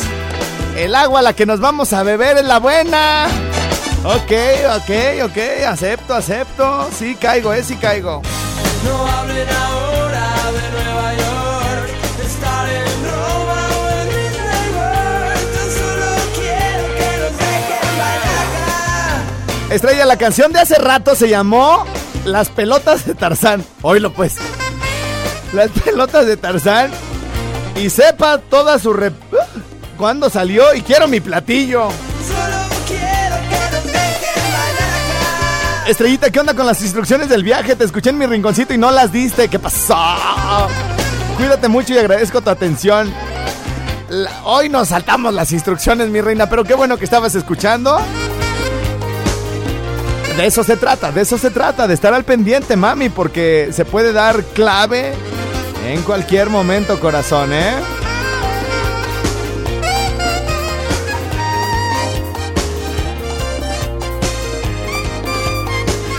El 0.74 0.94
agua 0.94 1.20
la 1.20 1.34
que 1.34 1.44
nos 1.44 1.60
vamos 1.60 1.92
a 1.92 2.02
beber 2.02 2.38
es 2.38 2.44
la 2.44 2.60
buena. 2.60 3.26
Ok, 4.04 4.32
ok, 4.76 5.24
ok, 5.24 5.66
acepto, 5.68 6.14
acepto. 6.14 6.88
Sí 6.98 7.14
caigo, 7.20 7.52
eh, 7.52 7.62
sí 7.62 7.76
caigo. 7.76 8.22
No 8.86 9.06
hablen 9.06 9.48
ahora 9.50 10.39
Estrella, 19.70 20.04
la 20.04 20.16
canción 20.16 20.52
de 20.52 20.58
hace 20.60 20.76
rato 20.76 21.14
se 21.14 21.28
llamó 21.28 21.84
Las 22.24 22.48
pelotas 22.48 23.06
de 23.06 23.14
Tarzán. 23.14 23.64
Oílo 23.82 24.12
pues. 24.12 24.34
Las 25.52 25.70
pelotas 25.70 26.26
de 26.26 26.36
Tarzán. 26.36 26.90
Y 27.76 27.88
sepa 27.90 28.38
toda 28.38 28.78
su 28.78 28.92
rep... 28.92 29.14
¿Cuándo 29.96 30.28
salió? 30.30 30.74
Y 30.74 30.80
quiero 30.82 31.06
mi 31.08 31.20
platillo. 31.20 31.88
Estrellita, 35.86 36.30
¿qué 36.30 36.40
onda 36.40 36.54
con 36.54 36.66
las 36.66 36.80
instrucciones 36.82 37.28
del 37.28 37.42
viaje? 37.42 37.76
Te 37.76 37.84
escuché 37.84 38.10
en 38.10 38.18
mi 38.18 38.26
rinconcito 38.26 38.72
y 38.74 38.78
no 38.78 38.90
las 38.90 39.12
diste. 39.12 39.48
¿Qué 39.48 39.58
pasó? 39.58 39.96
Cuídate 41.36 41.68
mucho 41.68 41.94
y 41.94 41.98
agradezco 41.98 42.40
tu 42.40 42.50
atención. 42.50 43.12
La- 44.08 44.30
hoy 44.44 44.68
nos 44.68 44.88
saltamos 44.88 45.32
las 45.34 45.52
instrucciones, 45.52 46.08
mi 46.08 46.20
reina, 46.20 46.48
pero 46.48 46.64
qué 46.64 46.74
bueno 46.74 46.96
que 46.96 47.04
estabas 47.04 47.34
escuchando. 47.34 48.00
De 50.40 50.46
eso 50.46 50.64
se 50.64 50.78
trata, 50.78 51.12
de 51.12 51.20
eso 51.20 51.36
se 51.36 51.50
trata, 51.50 51.86
de 51.86 51.92
estar 51.92 52.14
al 52.14 52.24
pendiente, 52.24 52.74
mami, 52.74 53.10
porque 53.10 53.68
se 53.74 53.84
puede 53.84 54.14
dar 54.14 54.42
clave 54.42 55.12
en 55.86 56.00
cualquier 56.00 56.48
momento, 56.48 56.98
corazón, 56.98 57.52
¿eh? 57.52 57.74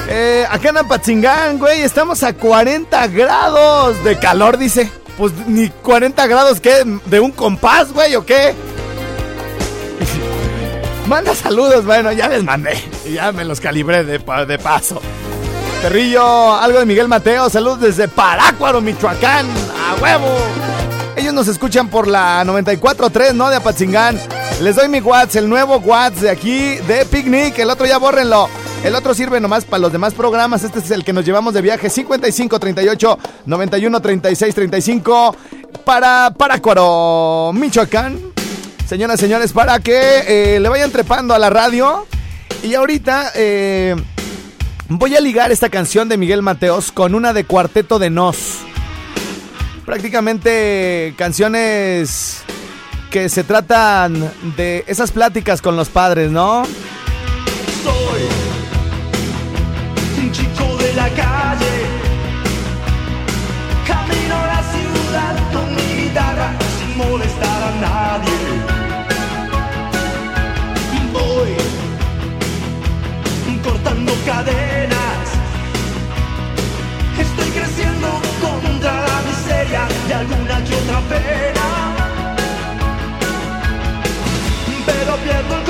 Eh, 0.08 0.46
acá 0.48 0.70
en 0.70 0.78
Apatzingán, 0.78 1.58
güey, 1.58 1.82
estamos 1.82 2.22
a 2.22 2.34
40 2.34 3.08
grados 3.08 4.04
de 4.04 4.20
calor, 4.20 4.60
dice. 4.60 4.92
Pues 5.18 5.34
ni 5.48 5.70
40 5.70 6.28
grados, 6.28 6.62
¿qué? 6.62 6.84
¿De 7.06 7.20
un 7.20 7.32
compás, 7.32 7.92
güey, 7.92 8.16
o 8.16 8.24
qué? 8.24 8.54
Manda 11.12 11.36
saludos, 11.36 11.84
bueno, 11.84 12.14
ya 12.14 12.30
les 12.30 12.42
mandé. 12.42 12.72
Ya 13.12 13.34
me 13.34 13.44
los 13.44 13.60
calibré 13.60 14.06
de, 14.06 14.18
de 14.18 14.58
paso. 14.58 15.02
Perrillo, 15.82 16.56
algo 16.56 16.80
de 16.80 16.86
Miguel 16.86 17.10
Mateo, 17.10 17.50
saludos 17.50 17.82
desde 17.82 18.08
Parácuaro, 18.08 18.80
Michoacán, 18.80 19.46
a 19.78 20.02
huevo. 20.02 20.30
Ellos 21.18 21.34
nos 21.34 21.50
escuchan 21.50 21.90
por 21.90 22.08
la 22.08 22.46
94.3, 22.46 23.34
¿no? 23.34 23.50
De 23.50 23.58
Apatzingán. 23.58 24.18
Les 24.62 24.78
doy 24.78 24.88
mi 24.88 25.02
WhatsApp, 25.02 25.44
el 25.44 25.50
nuevo 25.50 25.80
WhatsApp 25.80 26.22
de 26.22 26.30
aquí, 26.30 26.76
de 26.78 27.06
Picnic. 27.06 27.60
El 27.60 27.72
otro 27.72 27.86
ya 27.86 27.98
bórrenlo. 27.98 28.48
El 28.82 28.96
otro 28.96 29.14
sirve 29.14 29.42
nomás 29.42 29.66
para 29.66 29.82
los 29.82 29.92
demás 29.92 30.14
programas. 30.14 30.64
Este 30.64 30.80
es 30.80 30.92
el 30.92 31.04
que 31.04 31.12
nos 31.12 31.26
llevamos 31.26 31.54
de 31.54 31.62
viaje. 31.62 31.90
55 31.90 32.58
38 32.58 33.20
91 33.48 34.00
36 34.00 34.56
35 34.56 35.36
para 35.84 36.32
Parácuaro, 36.38 37.52
Michoacán. 37.54 38.32
Señoras, 38.92 39.22
señores, 39.22 39.54
para 39.54 39.80
que 39.80 39.96
eh, 40.28 40.60
le 40.60 40.68
vayan 40.68 40.92
trepando 40.92 41.34
a 41.34 41.40
la 41.40 41.50
radio. 41.50 42.06
Y 42.62 42.74
ahorita 42.74 43.32
eh, 43.36 43.96
voy 44.90 45.16
a 45.16 45.22
ligar 45.22 45.50
esta 45.50 45.70
canción 45.70 46.10
de 46.10 46.18
Miguel 46.18 46.42
Mateos 46.42 46.92
con 46.92 47.16
una 47.16 47.32
de 47.32 47.46
Cuarteto 47.46 48.00
de 48.00 48.10
Nos. 48.10 48.58
Prácticamente 49.86 51.14
canciones 51.16 52.42
que 53.10 53.30
se 53.30 53.46
tratan 53.46 54.30
de 54.58 54.84
esas 54.88 55.12
pláticas 55.12 55.62
con 55.62 55.78
los 55.78 55.88
padres, 55.88 56.30
¿no? 56.30 56.64
Soy 57.86 58.28
chico 60.34 60.76
de 60.76 60.94
la 60.96 61.08
calle. 61.12 61.81
Cadenas. 74.26 75.28
Estoy 77.18 77.50
creciendo 77.52 78.22
contra 78.42 78.94
la 78.94 79.22
miseria 79.28 79.88
de 80.08 80.14
alguna 80.14 80.64
que 80.64 80.76
otra 80.76 81.00
pena. 81.02 81.66
Pero 84.86 85.16
pierdo 85.18 85.61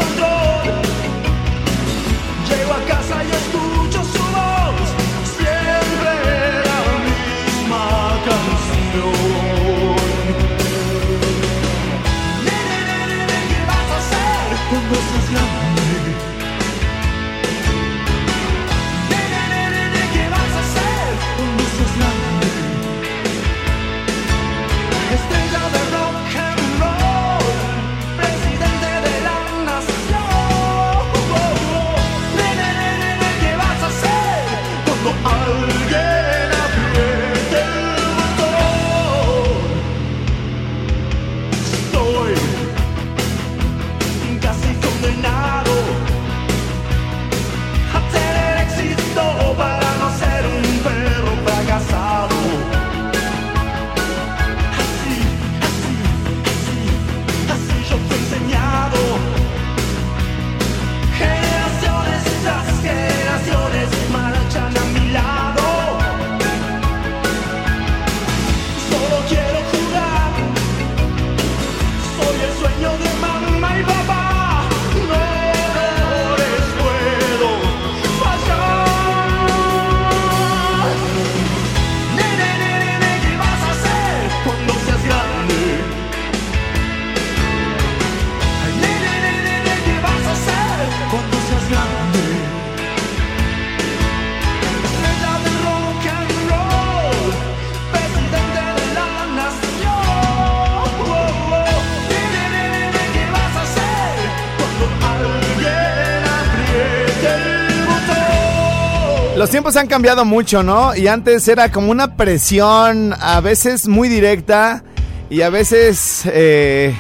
tiempos 109.52 109.76
han 109.76 109.88
cambiado 109.88 110.24
mucho, 110.24 110.64
¿no? 110.64 110.96
Y 110.96 111.08
antes 111.08 111.46
era 111.50 111.70
como 111.72 111.92
una 111.92 112.16
presión, 112.16 113.14
a 113.20 113.42
veces 113.42 113.86
muy 113.86 114.08
directa 114.08 114.82
y 115.30 115.42
a 115.42 115.50
veces 115.50 116.22
eh, 116.26 116.96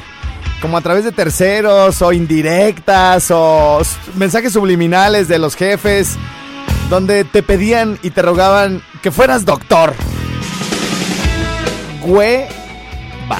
como 0.61 0.75
a 0.75 0.81
través 0.81 1.05
de 1.05 1.13
terceros 1.13 2.01
o 2.01 2.11
indirectas 2.11 3.31
o 3.31 3.81
mensajes 4.15 4.51
subliminales 4.51 5.29
de 5.29 5.39
los 5.39 5.55
jefes 5.55 6.17
donde 6.89 7.23
te 7.23 7.41
pedían 7.41 7.97
y 8.03 8.09
te 8.09 8.21
rogaban 8.21 8.83
que 9.01 9.11
fueras 9.11 9.45
doctor. 9.45 9.93
Güey, 12.01 12.47
va. 13.31 13.39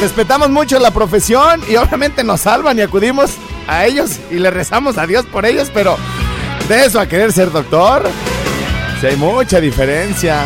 Respetamos 0.00 0.50
mucho 0.50 0.80
la 0.80 0.90
profesión 0.90 1.62
y 1.70 1.76
obviamente 1.76 2.24
nos 2.24 2.40
salvan 2.40 2.76
y 2.76 2.82
acudimos 2.82 3.30
a 3.68 3.86
ellos 3.86 4.18
y 4.32 4.34
le 4.34 4.50
rezamos 4.50 4.98
a 4.98 5.06
Dios 5.06 5.26
por 5.26 5.46
ellos, 5.46 5.70
pero 5.72 5.96
de 6.68 6.84
eso 6.84 6.98
a 6.98 7.06
querer 7.06 7.32
ser 7.32 7.50
doctor, 7.52 8.08
sí 9.00 9.06
hay 9.06 9.16
mucha 9.16 9.60
diferencia. 9.60 10.44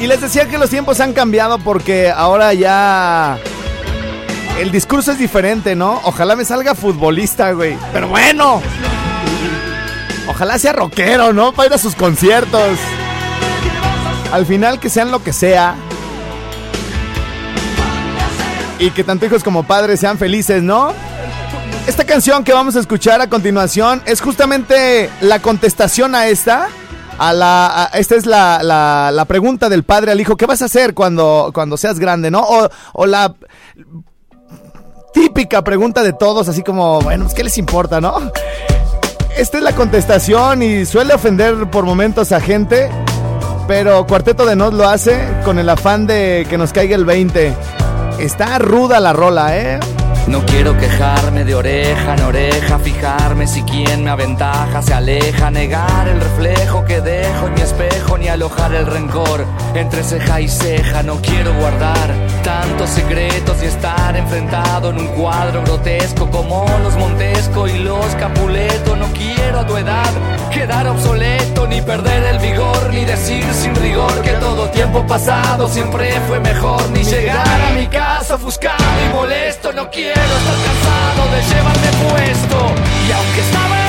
Y 0.00 0.06
les 0.06 0.20
decía 0.20 0.46
que 0.48 0.58
los 0.58 0.68
tiempos 0.68 1.00
han 1.00 1.12
cambiado 1.12 1.58
porque 1.58 2.10
ahora 2.10 2.52
ya 2.52 3.38
el 4.60 4.70
discurso 4.70 5.12
es 5.12 5.18
diferente, 5.18 5.74
¿no? 5.74 6.00
Ojalá 6.04 6.36
me 6.36 6.44
salga 6.44 6.74
futbolista, 6.74 7.52
güey. 7.52 7.76
Pero 7.92 8.08
bueno. 8.08 8.60
Ojalá 10.28 10.58
sea 10.58 10.72
rockero, 10.72 11.32
¿no? 11.32 11.52
Para 11.52 11.68
ir 11.68 11.74
a 11.74 11.78
sus 11.78 11.94
conciertos. 11.94 12.78
Al 14.32 14.46
final 14.46 14.78
que 14.78 14.90
sean 14.90 15.10
lo 15.10 15.22
que 15.22 15.32
sea. 15.32 15.74
Y 18.78 18.90
que 18.90 19.04
tanto 19.04 19.26
hijos 19.26 19.42
como 19.42 19.62
padres 19.62 20.00
sean 20.00 20.18
felices, 20.18 20.62
¿no? 20.62 20.92
Esta 21.86 22.04
canción 22.04 22.44
que 22.44 22.52
vamos 22.52 22.76
a 22.76 22.80
escuchar 22.80 23.20
a 23.20 23.28
continuación 23.28 24.02
es 24.06 24.20
justamente 24.20 25.10
la 25.20 25.40
contestación 25.40 26.14
a 26.14 26.26
esta. 26.28 26.68
A 27.18 27.32
la, 27.32 27.90
esta 27.94 28.16
es 28.16 28.26
la, 28.26 28.60
la- 28.62 29.10
la 29.12 29.24
pregunta 29.26 29.68
del 29.68 29.84
padre 29.84 30.10
al 30.10 30.20
hijo. 30.20 30.36
¿Qué 30.36 30.46
vas 30.46 30.62
a 30.62 30.64
hacer 30.64 30.94
cuando, 30.94 31.50
cuando 31.54 31.76
seas 31.76 31.98
grande, 31.98 32.30
no? 32.30 32.40
O, 32.40 32.68
o 32.94 33.06
la 33.06 33.34
típica 35.12 35.62
pregunta 35.62 36.02
de 36.02 36.12
todos, 36.12 36.48
así 36.48 36.62
como, 36.62 37.00
bueno, 37.02 37.24
pues, 37.24 37.34
¿qué 37.34 37.44
les 37.44 37.56
importa, 37.58 38.00
no? 38.00 38.14
Esta 39.36 39.58
es 39.58 39.62
la 39.62 39.72
contestación 39.72 40.62
y 40.62 40.86
suele 40.86 41.14
ofender 41.14 41.70
por 41.70 41.84
momentos 41.84 42.32
a 42.32 42.40
gente, 42.40 42.88
pero 43.68 44.06
Cuarteto 44.06 44.44
de 44.46 44.56
Nos 44.56 44.72
lo 44.74 44.88
hace 44.88 45.20
con 45.44 45.58
el 45.60 45.68
afán 45.68 46.06
de 46.06 46.46
que 46.48 46.56
nos 46.58 46.72
caiga 46.72 46.96
el 46.96 47.04
20. 47.04 47.52
Está 48.18 48.58
ruda 48.58 48.98
la 49.00 49.12
rola, 49.12 49.56
¿eh? 49.56 49.78
No 50.26 50.44
quiero 50.46 50.76
quejarme 50.78 51.44
de 51.44 51.54
oreja 51.54 52.14
en 52.14 52.22
oreja, 52.22 52.78
fijarme 52.78 53.46
si 53.46 53.62
quien 53.62 54.04
me 54.04 54.10
aventaja 54.10 54.82
se 54.82 54.94
aleja, 54.94 55.50
negar 55.50 56.08
el 56.08 56.20
reflejo 56.20 56.84
que 56.84 57.00
dejo 57.00 57.46
en 57.46 57.54
mi 57.54 57.60
espejo, 57.60 57.93
alojar 58.34 58.74
el 58.74 58.86
rencor 58.86 59.46
entre 59.74 60.02
ceja 60.02 60.40
y 60.40 60.48
ceja. 60.48 61.02
No 61.02 61.20
quiero 61.22 61.54
guardar 61.54 62.12
tantos 62.42 62.90
secretos 62.90 63.62
y 63.62 63.66
estar 63.66 64.16
enfrentado 64.16 64.90
en 64.90 64.98
un 64.98 65.06
cuadro 65.08 65.62
grotesco 65.62 66.28
como 66.30 66.66
los 66.82 66.96
Montesco 66.96 67.68
y 67.68 67.78
los 67.78 68.06
Capuleto. 68.16 68.96
No 68.96 69.06
quiero 69.12 69.60
a 69.60 69.66
tu 69.66 69.76
edad 69.76 70.10
quedar 70.52 70.86
obsoleto, 70.88 71.66
ni 71.66 71.80
perder 71.80 72.24
el 72.24 72.38
vigor, 72.38 72.92
ni 72.92 73.04
decir 73.04 73.44
sin 73.52 73.74
rigor 73.76 74.20
que 74.22 74.32
todo 74.32 74.68
tiempo 74.70 75.06
pasado 75.06 75.68
siempre 75.68 76.10
fue 76.26 76.40
mejor, 76.40 76.90
ni 76.90 77.04
llegar 77.04 77.60
a 77.60 77.70
mi 77.70 77.86
casa 77.86 78.34
ofuscado 78.34 78.82
y 79.08 79.14
molesto. 79.14 79.72
No 79.72 79.90
quiero 79.90 80.20
estar 80.20 80.58
cansado 80.66 81.22
de 81.34 81.42
llevarme 81.50 81.90
puesto, 82.08 82.56
y 83.08 83.12
aunque 83.12 83.40
esta 83.40 83.83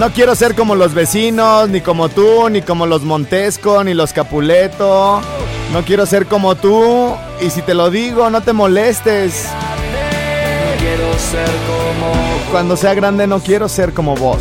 No 0.00 0.10
quiero 0.14 0.34
ser 0.34 0.54
como 0.54 0.76
los 0.76 0.94
vecinos, 0.94 1.68
ni 1.68 1.82
como 1.82 2.08
tú, 2.08 2.48
ni 2.48 2.62
como 2.62 2.86
los 2.86 3.02
Montesco, 3.02 3.84
ni 3.84 3.92
los 3.92 4.14
Capuleto. 4.14 5.20
No 5.74 5.84
quiero 5.84 6.06
ser 6.06 6.24
como 6.24 6.54
tú, 6.54 7.14
y 7.42 7.50
si 7.50 7.60
te 7.60 7.74
lo 7.74 7.90
digo, 7.90 8.30
no 8.30 8.40
te 8.40 8.54
molestes. 8.54 9.44
Cuando 12.50 12.78
sea 12.78 12.94
grande 12.94 13.26
no 13.26 13.40
quiero 13.40 13.68
ser 13.68 13.92
como 13.92 14.16
vos. 14.16 14.40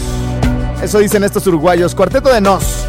Eso 0.81 0.99
dicen 0.99 1.25
estos 1.25 1.45
uruguayos. 1.45 1.93
Cuarteto 1.93 2.29
de 2.29 2.39
Nos. 2.39 2.88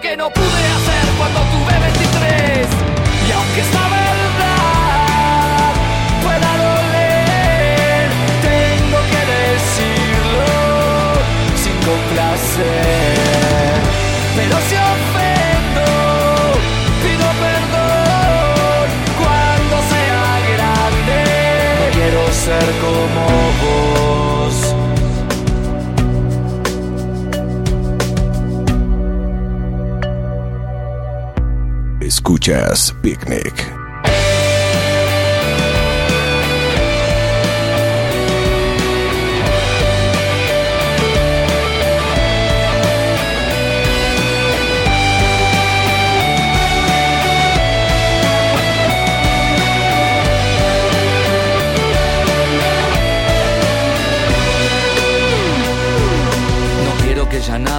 que 0.00 0.16
no 0.16 0.30
pude 0.30 0.46
hacer 0.46 1.06
cuando 1.16 1.40
tuve 1.40 1.78
23 1.78 2.68
y 3.28 3.32
aunque 3.32 3.60
esta 3.60 3.88
verdad 3.88 5.72
pueda 6.22 6.56
doler 6.66 8.10
tengo 8.42 8.98
que 9.12 9.22
decirlo 9.36 10.50
sin 11.62 11.76
complacer. 11.90 13.16
Pero 14.36 14.56
si 14.68 14.74
ofendo 14.76 15.86
pido 17.02 17.26
perdón 17.46 18.86
cuando 19.22 19.76
sea 19.92 20.26
grande. 20.52 21.18
Quiero 21.94 22.22
ser 22.32 22.68
como 22.84 23.45
Escuchas 32.46 32.92
Picnic. 33.02 33.75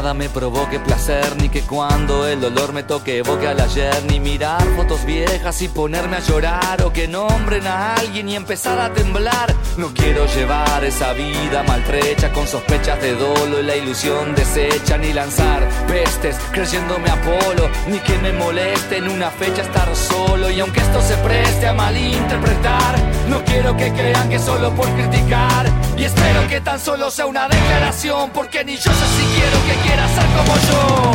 Nada 0.08 0.14
me 0.14 0.30
provoque 0.30 0.80
placer, 0.80 1.36
ni 1.42 1.50
que 1.50 1.64
cuando 1.64 2.26
el 2.28 2.40
dolor 2.40 2.72
me 2.72 2.84
toque 2.84 3.18
evoque 3.18 3.46
al 3.46 3.60
ayer, 3.60 4.06
ni 4.10 4.22
mirar 4.22 4.64
fotos 4.78 5.04
viejas 5.06 5.62
y 5.62 5.68
ponerme 5.68 6.16
a 6.16 6.20
llorar, 6.22 6.82
o 6.84 6.94
que 6.94 7.10
nombren 7.10 7.68
a 7.68 7.96
alguien 7.96 8.30
y 8.30 8.36
empezar 8.36 8.80
a 8.80 8.94
temblar. 8.94 9.54
No 9.76 9.94
quiero 9.94 10.26
llevar 10.28 10.84
esa 10.86 11.12
vida 11.12 11.64
maltrecha 11.64 12.32
con 12.32 12.48
sospechas 12.48 13.02
de 13.02 13.16
dolo 13.16 13.60
y 13.60 13.64
la 13.64 13.76
ilusión 13.76 14.34
deshecha, 14.34 14.98
ni 14.98 15.12
lanzar 15.12 15.68
pestes 15.88 16.38
creyéndome 16.54 17.10
Apolo, 17.10 17.70
ni 17.88 18.00
que 18.00 18.18
me 18.20 18.32
moleste 18.32 18.98
en 18.98 19.10
una 19.10 19.30
fecha 19.30 19.62
estar 19.62 19.94
solo. 19.94 20.50
Y 20.50 20.62
aunque 20.62 20.80
esto 20.80 21.02
se 21.02 21.18
preste 21.18 21.68
a 21.68 21.74
malinterpretar, 21.74 22.96
no 23.28 23.44
quiero 23.44 23.76
que 23.76 23.92
crean 23.92 24.30
que 24.30 24.40
solo 24.40 24.74
por 24.74 24.88
criticar. 24.92 25.87
Y 25.98 26.04
espero 26.04 26.48
que 26.48 26.62
tan 26.62 26.80
solo 26.80 27.10
sea 27.10 27.26
una 27.26 27.48
declaración, 27.48 28.30
porque 28.30 28.64
ni 28.64 28.76
yo 28.76 28.92
sé 28.92 29.08
si 29.18 29.26
quiero 29.36 29.58
que 29.66 29.74
quiera 29.88 30.08
ser 30.08 30.26
como 30.38 30.56
yo. 30.56 31.12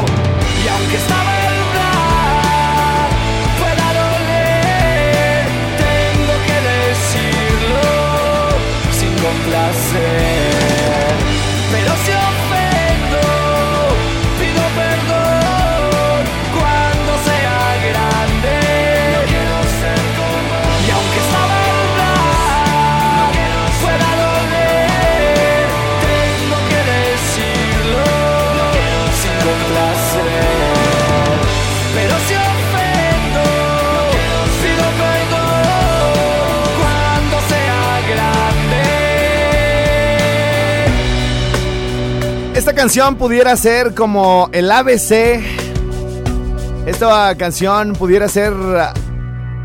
Y 0.64 0.68
aunque 0.68 0.96
esta 0.96 1.18
verdad 1.22 3.08
pueda 3.60 3.86
doler, 4.02 5.46
tengo 5.78 6.34
que 6.48 6.58
decirlo 6.72 7.84
sin 8.98 9.12
complacer. 9.22 10.52
Pero 11.70 11.92
si 12.04 12.10
Esta 42.54 42.74
canción 42.74 43.16
pudiera 43.16 43.56
ser 43.56 43.94
como 43.94 44.50
el 44.52 44.70
ABC. 44.70 45.40
Esta 46.84 47.34
canción 47.36 47.94
pudiera 47.94 48.28
ser 48.28 48.52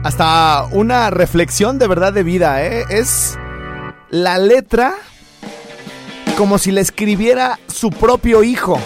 hasta 0.03 0.63
una 0.71 1.09
reflexión 1.09 1.79
de 1.79 1.88
verdad 1.88 2.13
de 2.13 2.23
vida, 2.23 2.63
¿eh? 2.63 2.85
Es 2.89 3.38
la 4.09 4.38
letra 4.38 4.95
como 6.38 6.57
si 6.57 6.71
la 6.71 6.79
escribiera 6.79 7.59
su 7.67 7.89
propio 7.89 8.41
hijo. 8.43 8.79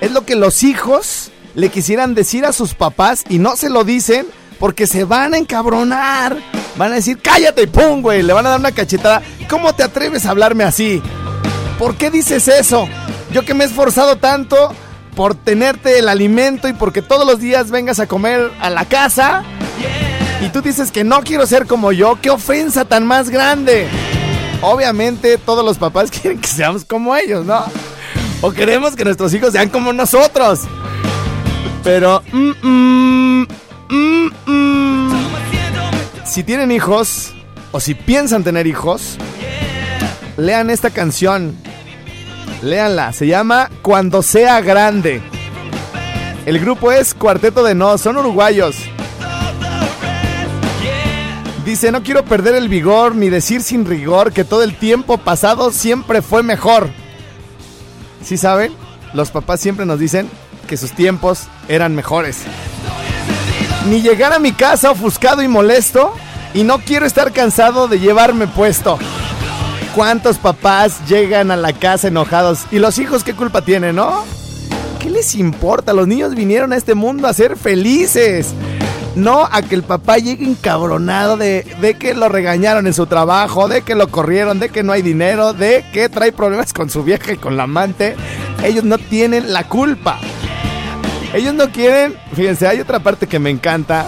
Es 0.00 0.12
lo 0.12 0.24
que 0.24 0.36
los 0.36 0.62
hijos 0.62 1.32
le 1.56 1.70
quisieran 1.70 2.14
decir 2.14 2.44
a 2.44 2.52
sus 2.52 2.74
papás 2.74 3.24
y 3.28 3.40
no 3.40 3.56
se 3.56 3.68
lo 3.68 3.82
dicen 3.82 4.26
porque 4.60 4.86
se 4.86 5.02
van 5.02 5.34
a 5.34 5.38
encabronar. 5.38 6.36
Van 6.76 6.92
a 6.92 6.96
decir, 6.96 7.18
cállate 7.20 7.62
y 7.62 7.66
pum, 7.66 8.00
güey. 8.00 8.22
Le 8.22 8.32
van 8.32 8.46
a 8.46 8.50
dar 8.50 8.60
una 8.60 8.72
cachetada. 8.72 9.22
¿Cómo 9.50 9.74
te 9.74 9.82
atreves 9.82 10.24
a 10.24 10.30
hablarme 10.30 10.62
así? 10.62 11.02
¿Por 11.80 11.96
qué 11.96 12.10
dices 12.10 12.46
eso? 12.46 12.86
Yo 13.34 13.44
que 13.44 13.52
me 13.52 13.64
he 13.64 13.66
esforzado 13.66 14.14
tanto 14.14 14.72
por 15.16 15.34
tenerte 15.34 15.98
el 15.98 16.08
alimento 16.08 16.68
y 16.68 16.72
porque 16.72 17.02
todos 17.02 17.26
los 17.26 17.40
días 17.40 17.68
vengas 17.68 17.98
a 17.98 18.06
comer 18.06 18.52
a 18.60 18.70
la 18.70 18.84
casa. 18.84 19.42
Y 20.40 20.50
tú 20.50 20.62
dices 20.62 20.92
que 20.92 21.02
no 21.02 21.20
quiero 21.22 21.44
ser 21.44 21.66
como 21.66 21.90
yo. 21.90 22.16
¡Qué 22.22 22.30
ofensa 22.30 22.84
tan 22.84 23.04
más 23.04 23.30
grande! 23.30 23.88
Obviamente 24.62 25.36
todos 25.36 25.64
los 25.64 25.78
papás 25.78 26.10
quieren 26.22 26.40
que 26.40 26.46
seamos 26.46 26.84
como 26.84 27.16
ellos, 27.16 27.44
¿no? 27.44 27.64
O 28.40 28.52
queremos 28.52 28.94
que 28.94 29.04
nuestros 29.04 29.34
hijos 29.34 29.50
sean 29.52 29.68
como 29.68 29.92
nosotros. 29.92 30.60
Pero... 31.82 32.22
mm, 32.32 32.52
mm, 32.62 33.46
mm, 33.88 34.30
mm. 34.46 35.24
Si 36.24 36.44
tienen 36.44 36.70
hijos, 36.70 37.32
o 37.72 37.80
si 37.80 37.94
piensan 37.96 38.44
tener 38.44 38.68
hijos, 38.68 39.16
lean 40.36 40.70
esta 40.70 40.90
canción. 40.90 41.63
Léanla, 42.64 43.12
se 43.12 43.26
llama 43.26 43.68
Cuando 43.82 44.22
sea 44.22 44.62
grande. 44.62 45.20
El 46.46 46.58
grupo 46.58 46.90
es 46.92 47.12
Cuarteto 47.12 47.62
de 47.62 47.74
No, 47.74 47.98
son 47.98 48.16
uruguayos. 48.16 48.76
Dice, 51.66 51.92
no 51.92 52.02
quiero 52.02 52.24
perder 52.24 52.54
el 52.54 52.70
vigor 52.70 53.14
ni 53.14 53.28
decir 53.28 53.62
sin 53.62 53.84
rigor 53.84 54.32
que 54.32 54.44
todo 54.44 54.62
el 54.62 54.76
tiempo 54.78 55.18
pasado 55.18 55.72
siempre 55.72 56.22
fue 56.22 56.42
mejor. 56.42 56.88
¿Sí 58.22 58.38
saben? 58.38 58.72
Los 59.12 59.30
papás 59.30 59.60
siempre 59.60 59.84
nos 59.84 59.98
dicen 59.98 60.30
que 60.66 60.78
sus 60.78 60.92
tiempos 60.92 61.48
eran 61.68 61.94
mejores. 61.94 62.44
Ni 63.90 64.00
llegar 64.00 64.32
a 64.32 64.38
mi 64.38 64.52
casa 64.52 64.90
ofuscado 64.90 65.42
y 65.42 65.48
molesto 65.48 66.14
y 66.54 66.62
no 66.64 66.78
quiero 66.78 67.04
estar 67.04 67.30
cansado 67.32 67.88
de 67.88 68.00
llevarme 68.00 68.46
puesto. 68.46 68.98
¿Cuántos 69.94 70.38
papás 70.38 71.06
llegan 71.08 71.52
a 71.52 71.56
la 71.56 71.72
casa 71.72 72.08
enojados? 72.08 72.66
¿Y 72.72 72.80
los 72.80 72.98
hijos 72.98 73.22
qué 73.22 73.32
culpa 73.32 73.62
tienen, 73.62 73.94
no? 73.94 74.24
¿Qué 74.98 75.08
les 75.08 75.36
importa? 75.36 75.92
Los 75.92 76.08
niños 76.08 76.34
vinieron 76.34 76.72
a 76.72 76.76
este 76.76 76.94
mundo 76.94 77.28
a 77.28 77.32
ser 77.32 77.56
felices. 77.56 78.54
No 79.14 79.48
a 79.52 79.62
que 79.62 79.76
el 79.76 79.84
papá 79.84 80.18
llegue 80.18 80.44
encabronado 80.44 81.36
de, 81.36 81.64
de 81.80 81.94
que 81.94 82.14
lo 82.14 82.28
regañaron 82.28 82.88
en 82.88 82.94
su 82.94 83.06
trabajo, 83.06 83.68
de 83.68 83.82
que 83.82 83.94
lo 83.94 84.08
corrieron, 84.08 84.58
de 84.58 84.68
que 84.70 84.82
no 84.82 84.92
hay 84.92 85.02
dinero, 85.02 85.52
de 85.52 85.84
que 85.92 86.08
trae 86.08 86.32
problemas 86.32 86.72
con 86.72 86.90
su 86.90 87.04
vieja 87.04 87.32
y 87.32 87.36
con 87.36 87.56
la 87.56 87.62
amante. 87.62 88.16
Ellos 88.64 88.82
no 88.82 88.98
tienen 88.98 89.52
la 89.52 89.68
culpa. 89.68 90.18
Ellos 91.32 91.54
no 91.54 91.70
quieren. 91.70 92.16
Fíjense, 92.34 92.66
hay 92.66 92.80
otra 92.80 92.98
parte 92.98 93.28
que 93.28 93.38
me 93.38 93.50
encanta. 93.50 94.06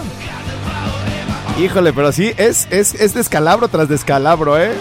Híjole, 1.61 1.93
pero 1.93 2.11
sí, 2.11 2.32
es, 2.37 2.66
es, 2.70 2.95
es 2.95 3.14
descalabro 3.14 3.68
tras 3.68 3.89
descalabro, 3.89 4.61
¿eh? 4.61 4.72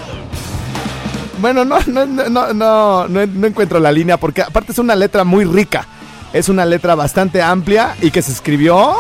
Bueno, 1.40 1.66
no, 1.66 1.80
no, 1.88 2.06
no, 2.06 2.54
no, 2.54 3.08
no, 3.08 3.22
encuentro 3.22 3.80
la 3.80 3.92
línea 3.92 4.18
porque 4.18 4.42
aparte 4.42 4.72
es 4.72 4.80
una 4.80 4.96
letra 4.96 5.24
muy 5.24 5.46
rica. 5.46 5.86
Es 6.34 6.50
una 6.50 6.66
letra 6.66 6.96
bastante 6.96 7.42
amplia 7.42 7.96
y 8.02 8.12
que 8.12 8.22
se 8.22 8.32
escribió, 8.32 8.96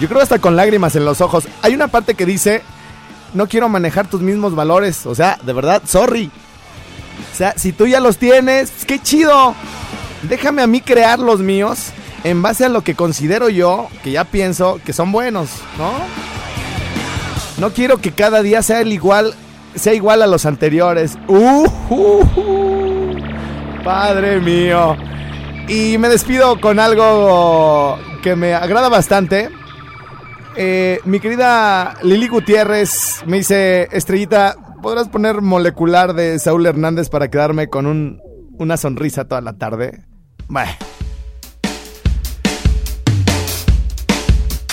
yo 0.00 0.08
creo 0.08 0.22
hasta 0.22 0.38
con 0.38 0.56
lágrimas 0.56 0.96
en 0.96 1.04
los 1.04 1.20
ojos. 1.20 1.46
Hay 1.60 1.74
una 1.74 1.88
parte 1.88 2.14
que 2.14 2.24
dice, 2.24 2.62
no 3.34 3.46
quiero 3.46 3.68
manejar 3.68 4.08
tus 4.08 4.22
mismos 4.22 4.54
valores. 4.54 5.04
O 5.04 5.14
sea, 5.14 5.38
de 5.42 5.52
verdad, 5.52 5.82
sorry. 5.84 6.30
O 7.32 7.36
sea, 7.36 7.54
si 7.56 7.72
tú 7.72 7.86
ya 7.86 8.00
los 8.00 8.16
tienes, 8.16 8.72
qué 8.86 9.00
chido. 9.02 9.54
Déjame 10.22 10.62
a 10.62 10.66
mí 10.66 10.80
crear 10.80 11.18
los 11.18 11.40
míos 11.40 11.92
en 12.24 12.42
base 12.42 12.64
a 12.64 12.68
lo 12.68 12.82
que 12.82 12.94
considero 12.94 13.48
yo, 13.48 13.88
que 14.02 14.10
ya 14.12 14.24
pienso 14.24 14.80
que 14.84 14.92
son 14.92 15.12
buenos, 15.12 15.50
¿no? 15.76 15.92
No 17.58 17.72
quiero 17.72 17.98
que 17.98 18.12
cada 18.12 18.42
día 18.42 18.62
sea 18.62 18.80
el 18.80 18.92
igual, 18.92 19.34
sea 19.74 19.94
igual 19.94 20.22
a 20.22 20.26
los 20.26 20.46
anteriores. 20.46 21.18
Uh. 21.28 21.66
Padre 23.84 24.40
mío. 24.40 24.96
Y 25.68 25.98
me 25.98 26.08
despido 26.08 26.60
con 26.60 26.78
algo 26.80 27.98
que 28.22 28.36
me 28.36 28.54
agrada 28.54 28.88
bastante. 28.88 29.50
Eh, 30.56 31.00
mi 31.04 31.20
querida 31.20 31.94
Lili 32.02 32.26
Gutiérrez 32.28 33.22
me 33.26 33.36
dice, 33.38 33.88
Estrellita, 33.92 34.56
¿podrás 34.82 35.08
poner 35.08 35.40
molecular 35.40 36.14
de 36.14 36.38
Saúl 36.38 36.66
Hernández 36.66 37.08
para 37.10 37.28
quedarme 37.28 37.68
con 37.68 37.86
un, 37.86 38.20
una 38.58 38.76
sonrisa 38.76 39.26
toda 39.26 39.40
la 39.40 39.52
tarde? 39.52 40.04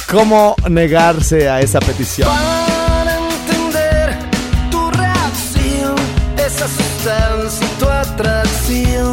¿Cómo 0.09 0.55
negarse 0.69 1.49
a 1.49 1.59
esa 1.59 1.79
petición? 1.79 2.29
distracción. 8.15 9.04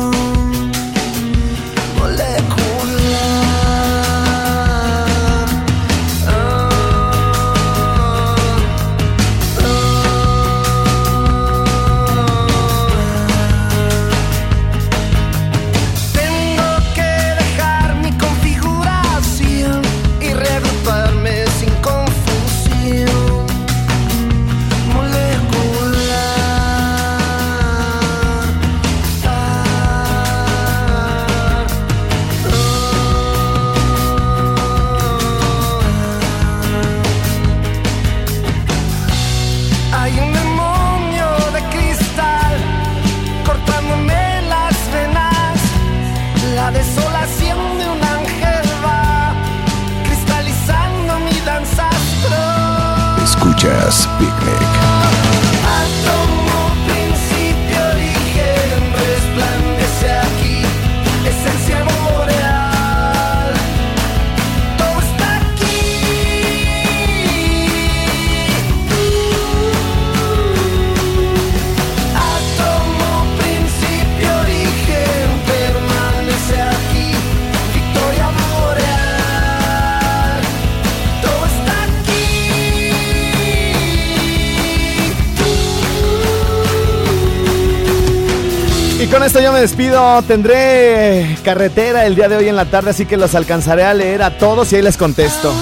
Despido. 89.63 90.21
Tendré 90.23 91.39
carretera 91.45 92.05
el 92.05 92.17
día 92.17 92.29
de 92.29 92.37
hoy 92.37 92.49
en 92.49 92.57
la 92.57 92.65
tarde, 92.65 92.91
así 92.91 93.07
que 93.07 93.17
los 93.17 93.37
alcanzaré 93.37 93.85
a 93.85 93.95
leer 93.95 94.23
a 94.23 94.37
todos 94.37 94.73
y 94.73 94.77
ahí 94.77 94.83
les 94.83 94.97
contesto. 94.97 95.53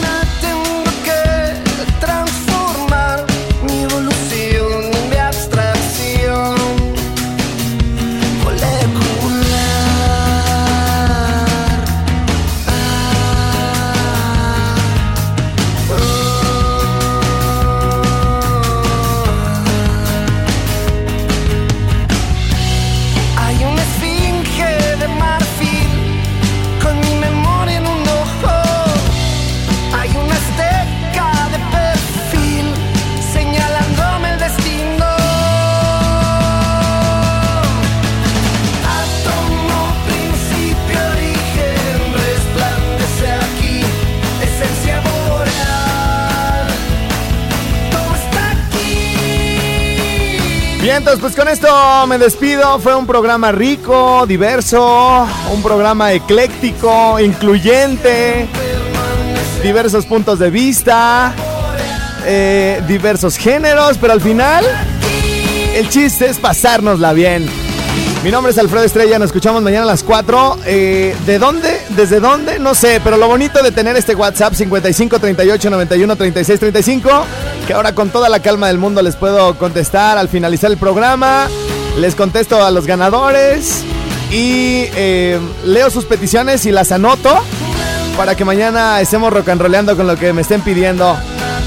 Pues 51.02 51.34
con 51.34 51.48
esto 51.48 52.06
me 52.06 52.18
despido. 52.18 52.78
Fue 52.78 52.94
un 52.94 53.06
programa 53.06 53.50
rico, 53.52 54.26
diverso, 54.26 55.26
un 55.50 55.62
programa 55.62 56.12
ecléctico, 56.12 57.18
incluyente, 57.18 58.46
diversos 59.62 60.04
puntos 60.04 60.38
de 60.38 60.50
vista, 60.50 61.34
eh, 62.26 62.82
diversos 62.86 63.38
géneros, 63.38 63.96
pero 63.98 64.12
al 64.12 64.20
final 64.20 64.64
el 65.74 65.88
chiste 65.88 66.26
es 66.26 66.38
pasárnosla 66.38 67.14
bien. 67.14 67.48
Mi 68.22 68.30
nombre 68.30 68.52
es 68.52 68.58
Alfredo 68.58 68.84
Estrella, 68.84 69.18
nos 69.18 69.28
escuchamos 69.28 69.62
mañana 69.62 69.84
a 69.84 69.86
las 69.86 70.02
4. 70.02 70.58
Eh, 70.66 71.16
¿De 71.24 71.38
dónde? 71.38 71.80
¿Desde 71.90 72.20
dónde? 72.20 72.58
No 72.58 72.74
sé, 72.74 73.00
pero 73.02 73.16
lo 73.16 73.26
bonito 73.26 73.62
de 73.62 73.72
tener 73.72 73.96
este 73.96 74.14
WhatsApp 74.14 74.52
55 74.52 75.18
38 75.18 75.70
91 75.70 76.16
36 76.16 76.60
35, 76.60 77.24
que 77.70 77.74
ahora 77.74 77.94
con 77.94 78.10
toda 78.10 78.28
la 78.28 78.40
calma 78.40 78.66
del 78.66 78.78
mundo 78.78 79.00
les 79.00 79.14
puedo 79.14 79.56
contestar 79.56 80.18
al 80.18 80.28
finalizar 80.28 80.72
el 80.72 80.76
programa. 80.76 81.46
Les 81.98 82.16
contesto 82.16 82.64
a 82.64 82.72
los 82.72 82.84
ganadores 82.84 83.84
y 84.32 84.86
eh, 84.96 85.38
leo 85.64 85.88
sus 85.88 86.04
peticiones 86.04 86.66
y 86.66 86.72
las 86.72 86.90
anoto 86.90 87.32
para 88.16 88.34
que 88.34 88.44
mañana 88.44 89.00
estemos 89.00 89.32
rock 89.32 89.50
and 89.50 89.62
rollando 89.62 89.96
con 89.96 90.08
lo 90.08 90.16
que 90.16 90.32
me 90.32 90.40
estén 90.40 90.62
pidiendo. 90.62 91.16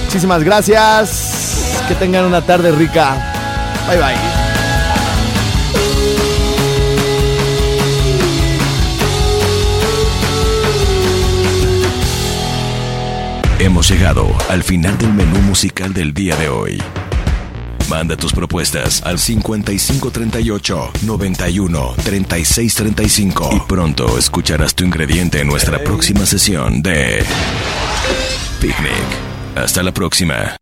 Muchísimas 0.04 0.44
gracias. 0.44 1.78
Que 1.88 1.96
tengan 1.96 2.26
una 2.26 2.42
tarde 2.42 2.72
rica. 2.72 3.16
Bye 3.88 3.98
bye. 4.00 4.43
Llegado 13.90 14.30
al 14.48 14.64
final 14.64 14.98
del 14.98 15.12
menú 15.14 15.40
musical 15.40 15.94
del 15.94 16.14
día 16.14 16.38
de 16.38 16.48
hoy. 16.48 16.82
Manda 17.90 18.16
tus 18.16 18.32
propuestas 18.32 19.04
al 19.04 19.20
5538 19.20 20.92
91 21.02 21.96
36 22.02 22.76
35 22.76 23.50
y 23.54 23.60
pronto 23.68 24.18
escucharás 24.18 24.74
tu 24.74 24.86
ingrediente 24.86 25.42
en 25.42 25.48
nuestra 25.48 25.84
próxima 25.84 26.26
sesión 26.26 26.82
de 26.82 27.26
Picnic. 28.62 29.58
Hasta 29.58 29.84
la 29.84 29.94
próxima. 29.94 30.56